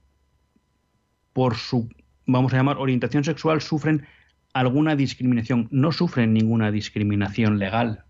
por 1.32 1.56
su, 1.56 1.88
vamos 2.26 2.52
a 2.52 2.58
llamar, 2.58 2.76
orientación 2.78 3.24
sexual 3.24 3.62
sufren 3.62 4.06
alguna 4.54 4.96
discriminación. 4.96 5.68
No 5.72 5.92
sufren 5.92 6.34
ninguna 6.34 6.72
discriminación 6.72 7.60
legal 7.60 8.06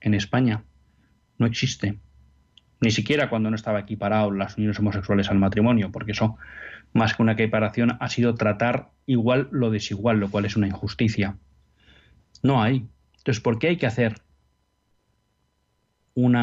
en 0.00 0.14
España. 0.14 0.64
No 1.38 1.46
existe. 1.46 1.98
Ni 2.80 2.90
siquiera 2.90 3.28
cuando 3.28 3.50
no 3.50 3.56
estaba 3.56 3.80
equiparado 3.80 4.30
las 4.30 4.56
uniones 4.56 4.78
homosexuales 4.78 5.30
al 5.30 5.38
matrimonio, 5.38 5.92
porque 5.92 6.12
eso, 6.12 6.36
más 6.92 7.14
que 7.14 7.22
una 7.22 7.32
equiparación, 7.32 7.96
ha 8.00 8.08
sido 8.08 8.34
tratar 8.34 8.90
igual 9.06 9.48
lo 9.50 9.70
desigual, 9.70 10.18
lo 10.18 10.30
cual 10.30 10.46
es 10.46 10.56
una 10.56 10.66
injusticia. 10.66 11.36
No 12.42 12.62
hay. 12.62 12.86
Entonces, 13.18 13.42
¿por 13.42 13.58
qué 13.58 13.68
hay 13.68 13.76
que 13.76 13.86
hacer 13.86 14.22
un 16.14 16.36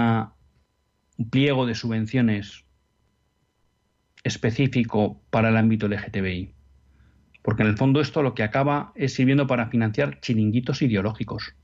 pliego 1.32 1.66
de 1.66 1.74
subvenciones 1.74 2.66
específico 4.24 5.22
para 5.32 5.50
el 5.50 5.58
ámbito 5.58 5.88
LGTBI? 5.88 6.57
Porque 7.48 7.64
en 7.64 7.70
el 7.70 7.78
fondo 7.78 8.02
esto 8.02 8.24
lo 8.24 8.36
que 8.36 8.44
acaba 8.44 8.92
es 8.94 9.14
sirviendo 9.14 9.48
para 9.48 9.70
financiar 9.70 10.20
chiringuitos 10.20 10.82
ideológicos. 10.82 11.56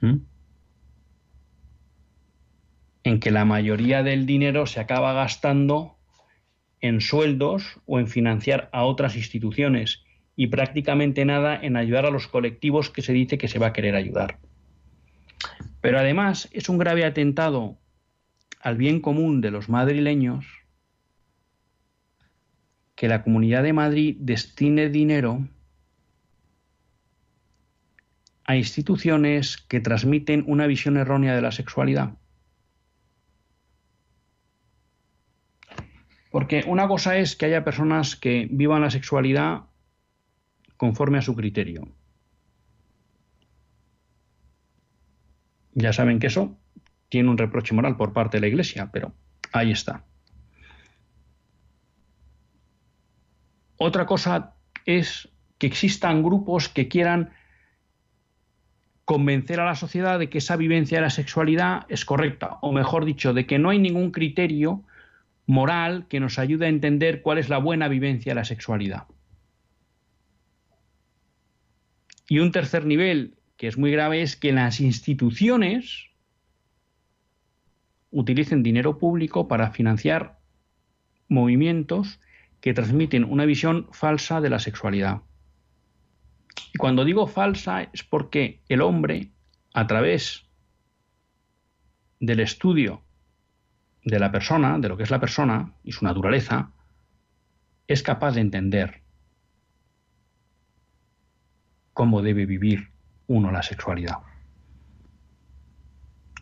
¿Mm? 0.00 0.16
En 3.04 3.20
que 3.20 3.30
la 3.30 3.44
mayoría 3.44 4.02
del 4.02 4.26
dinero 4.26 4.66
se 4.66 4.80
acaba 4.80 5.12
gastando 5.12 5.98
en 6.80 7.00
sueldos 7.00 7.78
o 7.86 8.00
en 8.00 8.08
financiar 8.08 8.68
a 8.72 8.82
otras 8.82 9.14
instituciones 9.14 10.02
y 10.34 10.48
prácticamente 10.48 11.24
nada 11.24 11.54
en 11.54 11.76
ayudar 11.76 12.04
a 12.04 12.10
los 12.10 12.26
colectivos 12.26 12.90
que 12.90 13.02
se 13.02 13.12
dice 13.12 13.38
que 13.38 13.46
se 13.46 13.60
va 13.60 13.68
a 13.68 13.72
querer 13.72 13.94
ayudar. 13.94 14.40
Pero 15.80 15.96
además 15.96 16.48
es 16.50 16.68
un 16.68 16.78
grave 16.78 17.04
atentado 17.04 17.78
al 18.60 18.78
bien 18.78 19.00
común 19.00 19.40
de 19.40 19.52
los 19.52 19.68
madrileños 19.68 20.57
que 22.98 23.06
la 23.06 23.22
Comunidad 23.22 23.62
de 23.62 23.72
Madrid 23.72 24.16
destine 24.18 24.88
dinero 24.88 25.46
a 28.44 28.56
instituciones 28.56 29.56
que 29.56 29.78
transmiten 29.78 30.42
una 30.48 30.66
visión 30.66 30.96
errónea 30.96 31.36
de 31.36 31.40
la 31.40 31.52
sexualidad. 31.52 32.14
Porque 36.32 36.64
una 36.66 36.88
cosa 36.88 37.16
es 37.18 37.36
que 37.36 37.46
haya 37.46 37.62
personas 37.62 38.16
que 38.16 38.48
vivan 38.50 38.82
la 38.82 38.90
sexualidad 38.90 39.66
conforme 40.76 41.18
a 41.18 41.22
su 41.22 41.36
criterio. 41.36 41.86
Ya 45.74 45.92
saben 45.92 46.18
que 46.18 46.26
eso 46.26 46.58
tiene 47.08 47.30
un 47.30 47.38
reproche 47.38 47.76
moral 47.76 47.96
por 47.96 48.12
parte 48.12 48.38
de 48.38 48.40
la 48.40 48.48
Iglesia, 48.48 48.90
pero 48.92 49.12
ahí 49.52 49.70
está. 49.70 50.04
Otra 53.78 54.06
cosa 54.06 54.54
es 54.84 55.28
que 55.58 55.66
existan 55.66 56.22
grupos 56.22 56.68
que 56.68 56.88
quieran 56.88 57.30
convencer 59.04 59.60
a 59.60 59.64
la 59.64 59.74
sociedad 59.74 60.18
de 60.18 60.28
que 60.28 60.38
esa 60.38 60.56
vivencia 60.56 60.98
de 60.98 61.02
la 61.02 61.10
sexualidad 61.10 61.86
es 61.88 62.04
correcta, 62.04 62.58
o 62.60 62.72
mejor 62.72 63.06
dicho, 63.06 63.32
de 63.32 63.46
que 63.46 63.58
no 63.58 63.70
hay 63.70 63.78
ningún 63.78 64.10
criterio 64.10 64.84
moral 65.46 66.06
que 66.08 66.20
nos 66.20 66.38
ayude 66.38 66.66
a 66.66 66.68
entender 66.68 67.22
cuál 67.22 67.38
es 67.38 67.48
la 67.48 67.56
buena 67.56 67.88
vivencia 67.88 68.32
de 68.32 68.34
la 68.34 68.44
sexualidad. 68.44 69.06
Y 72.28 72.40
un 72.40 72.52
tercer 72.52 72.84
nivel, 72.84 73.38
que 73.56 73.68
es 73.68 73.78
muy 73.78 73.90
grave, 73.90 74.20
es 74.20 74.36
que 74.36 74.52
las 74.52 74.80
instituciones 74.80 76.08
utilicen 78.10 78.62
dinero 78.62 78.98
público 78.98 79.48
para 79.48 79.70
financiar 79.70 80.38
movimientos 81.28 82.20
que 82.60 82.74
transmiten 82.74 83.24
una 83.24 83.44
visión 83.44 83.88
falsa 83.92 84.40
de 84.40 84.50
la 84.50 84.58
sexualidad. 84.58 85.22
Y 86.72 86.78
cuando 86.78 87.04
digo 87.04 87.26
falsa 87.26 87.82
es 87.92 88.02
porque 88.02 88.62
el 88.68 88.82
hombre, 88.82 89.30
a 89.74 89.86
través 89.86 90.44
del 92.20 92.40
estudio 92.40 93.02
de 94.04 94.18
la 94.18 94.32
persona, 94.32 94.78
de 94.78 94.88
lo 94.88 94.96
que 94.96 95.04
es 95.04 95.10
la 95.10 95.20
persona 95.20 95.74
y 95.84 95.92
su 95.92 96.04
naturaleza, 96.04 96.72
es 97.86 98.02
capaz 98.02 98.32
de 98.32 98.40
entender 98.40 99.02
cómo 101.92 102.22
debe 102.22 102.46
vivir 102.46 102.92
uno 103.26 103.50
la 103.50 103.62
sexualidad. 103.62 104.18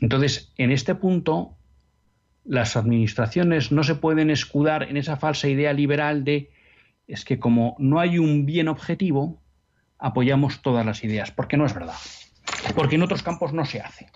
Entonces, 0.01 0.53
en 0.57 0.71
este 0.71 0.95
punto, 0.95 1.56
las 2.47 2.77
administraciones 2.77 3.73
no 3.73 3.83
se 3.83 3.97
pueden 3.97 4.31
escudar 4.31 4.85
en 4.85 4.97
esa 4.97 5.17
falsa 5.17 5.49
idea 5.49 5.73
liberal 5.73 6.25
de 6.25 6.51
es 7.07 7.25
que 7.25 7.39
como 7.39 7.77
no 7.79 8.01
hay 8.01 8.19
un 8.19 8.47
bien 8.47 8.69
objetivo, 8.69 9.43
apoyamos 9.99 10.63
todas 10.63 10.85
las 10.85 11.05
ideas, 11.05 11.31
porque 11.31 11.57
no 11.57 11.67
es 11.67 11.75
verdad. 11.75 11.95
Porque 12.75 12.97
en 12.97 13.03
otros 13.03 13.23
campos 13.23 13.53
no 13.53 13.65
se 13.65 13.81
hace. 13.81 14.07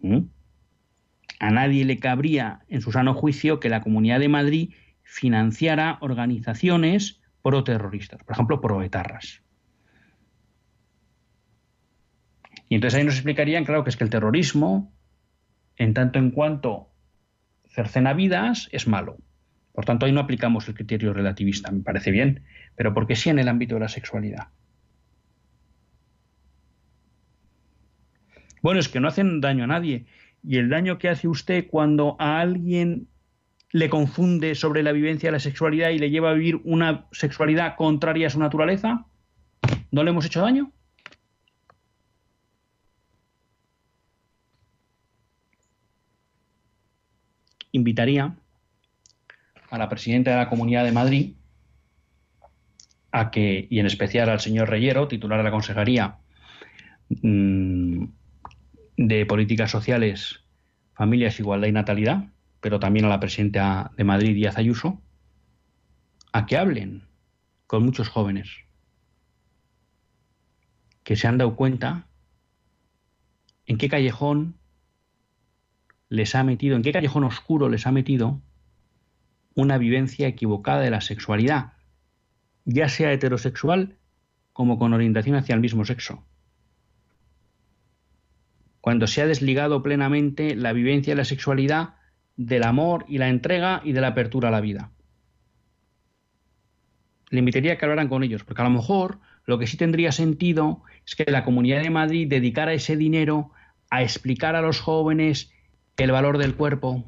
¿Mm? 0.00 0.26
A 1.40 1.50
nadie 1.50 1.84
le 1.84 1.98
cabría 1.98 2.60
en 2.68 2.80
su 2.80 2.92
sano 2.92 3.14
juicio 3.14 3.60
que 3.60 3.68
la 3.68 3.80
Comunidad 3.80 4.20
de 4.20 4.28
Madrid 4.28 4.74
financiara 5.02 5.98
organizaciones 6.00 7.20
pro-terroristas, 7.42 8.22
por 8.22 8.34
ejemplo, 8.34 8.60
pro-etarras. 8.60 9.42
Y 12.68 12.76
entonces 12.76 12.98
ahí 12.98 13.04
nos 13.04 13.14
explicarían, 13.14 13.64
claro, 13.64 13.84
que 13.84 13.90
es 13.90 13.96
que 13.96 14.04
el 14.04 14.10
terrorismo 14.10 14.92
en 15.82 15.94
tanto 15.94 16.18
en 16.18 16.30
cuanto 16.30 16.88
cercena 17.66 18.12
vidas, 18.12 18.68
es 18.72 18.86
malo. 18.86 19.16
Por 19.72 19.84
tanto, 19.84 20.06
ahí 20.06 20.12
no 20.12 20.20
aplicamos 20.20 20.68
el 20.68 20.74
criterio 20.74 21.12
relativista, 21.12 21.72
me 21.72 21.82
parece 21.82 22.10
bien, 22.10 22.44
pero 22.76 22.94
porque 22.94 23.16
sí 23.16 23.30
en 23.30 23.38
el 23.38 23.48
ámbito 23.48 23.74
de 23.74 23.80
la 23.80 23.88
sexualidad. 23.88 24.48
Bueno, 28.62 28.78
es 28.78 28.88
que 28.88 29.00
no 29.00 29.08
hacen 29.08 29.40
daño 29.40 29.64
a 29.64 29.66
nadie. 29.66 30.06
Y 30.44 30.58
el 30.58 30.68
daño 30.68 30.98
que 30.98 31.08
hace 31.08 31.26
usted 31.26 31.66
cuando 31.68 32.16
a 32.20 32.38
alguien 32.38 33.08
le 33.72 33.88
confunde 33.88 34.54
sobre 34.54 34.82
la 34.82 34.92
vivencia 34.92 35.28
de 35.28 35.32
la 35.32 35.40
sexualidad 35.40 35.90
y 35.90 35.98
le 35.98 36.10
lleva 36.10 36.30
a 36.30 36.34
vivir 36.34 36.60
una 36.64 37.06
sexualidad 37.10 37.74
contraria 37.76 38.28
a 38.28 38.30
su 38.30 38.38
naturaleza, 38.38 39.06
¿no 39.90 40.04
le 40.04 40.10
hemos 40.10 40.26
hecho 40.26 40.42
daño? 40.42 40.70
Invitaría 47.72 48.36
a 49.70 49.78
la 49.78 49.88
presidenta 49.88 50.30
de 50.30 50.36
la 50.36 50.48
Comunidad 50.48 50.84
de 50.84 50.92
Madrid 50.92 51.32
a 53.10 53.30
que, 53.30 53.66
y 53.68 53.78
en 53.78 53.86
especial 53.86 54.28
al 54.28 54.40
señor 54.40 54.68
Reyero, 54.70 55.08
titular 55.08 55.38
de 55.38 55.44
la 55.44 55.50
Consejería 55.50 56.18
mm, 57.22 58.04
de 58.96 59.26
Políticas 59.26 59.70
Sociales, 59.70 60.40
Familias, 60.94 61.40
Igualdad 61.40 61.68
y 61.68 61.72
Natalidad, 61.72 62.24
pero 62.60 62.78
también 62.78 63.06
a 63.06 63.08
la 63.08 63.20
presidenta 63.20 63.90
de 63.96 64.04
Madrid, 64.04 64.34
Díaz 64.34 64.56
Ayuso, 64.56 65.02
a 66.32 66.46
que 66.46 66.56
hablen 66.56 67.04
con 67.66 67.84
muchos 67.84 68.08
jóvenes 68.08 68.48
que 71.02 71.16
se 71.16 71.26
han 71.26 71.38
dado 71.38 71.56
cuenta 71.56 72.06
en 73.66 73.78
qué 73.78 73.88
callejón 73.88 74.56
les 76.12 76.34
ha 76.34 76.44
metido, 76.44 76.76
en 76.76 76.82
qué 76.82 76.92
callejón 76.92 77.24
oscuro 77.24 77.70
les 77.70 77.86
ha 77.86 77.90
metido 77.90 78.42
una 79.54 79.78
vivencia 79.78 80.28
equivocada 80.28 80.82
de 80.82 80.90
la 80.90 81.00
sexualidad, 81.00 81.72
ya 82.66 82.90
sea 82.90 83.12
heterosexual 83.12 83.96
como 84.52 84.78
con 84.78 84.92
orientación 84.92 85.36
hacia 85.36 85.54
el 85.54 85.62
mismo 85.62 85.86
sexo. 85.86 86.22
Cuando 88.82 89.06
se 89.06 89.22
ha 89.22 89.26
desligado 89.26 89.82
plenamente 89.82 90.54
la 90.54 90.74
vivencia 90.74 91.12
de 91.12 91.16
la 91.16 91.24
sexualidad 91.24 91.94
del 92.36 92.64
amor 92.64 93.06
y 93.08 93.16
la 93.16 93.30
entrega 93.30 93.80
y 93.82 93.92
de 93.92 94.02
la 94.02 94.08
apertura 94.08 94.48
a 94.48 94.52
la 94.52 94.60
vida. 94.60 94.90
Le 97.30 97.38
invitaría 97.38 97.72
a 97.72 97.78
que 97.78 97.86
hablaran 97.86 98.08
con 98.08 98.22
ellos, 98.22 98.44
porque 98.44 98.60
a 98.60 98.66
lo 98.66 98.70
mejor 98.70 99.18
lo 99.46 99.58
que 99.58 99.66
sí 99.66 99.78
tendría 99.78 100.12
sentido 100.12 100.82
es 101.06 101.16
que 101.16 101.24
la 101.30 101.42
Comunidad 101.42 101.80
de 101.80 101.88
Madrid 101.88 102.28
dedicara 102.28 102.74
ese 102.74 102.98
dinero 102.98 103.50
a 103.88 104.02
explicar 104.02 104.56
a 104.56 104.60
los 104.60 104.78
jóvenes 104.78 105.51
el 105.96 106.10
valor 106.10 106.38
del 106.38 106.54
cuerpo, 106.54 107.04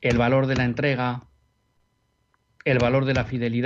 el 0.00 0.18
valor 0.18 0.46
de 0.46 0.56
la 0.56 0.64
entrega, 0.64 1.28
el 2.64 2.78
valor 2.78 3.04
de 3.04 3.14
la 3.14 3.24
fidelidad. 3.24 3.50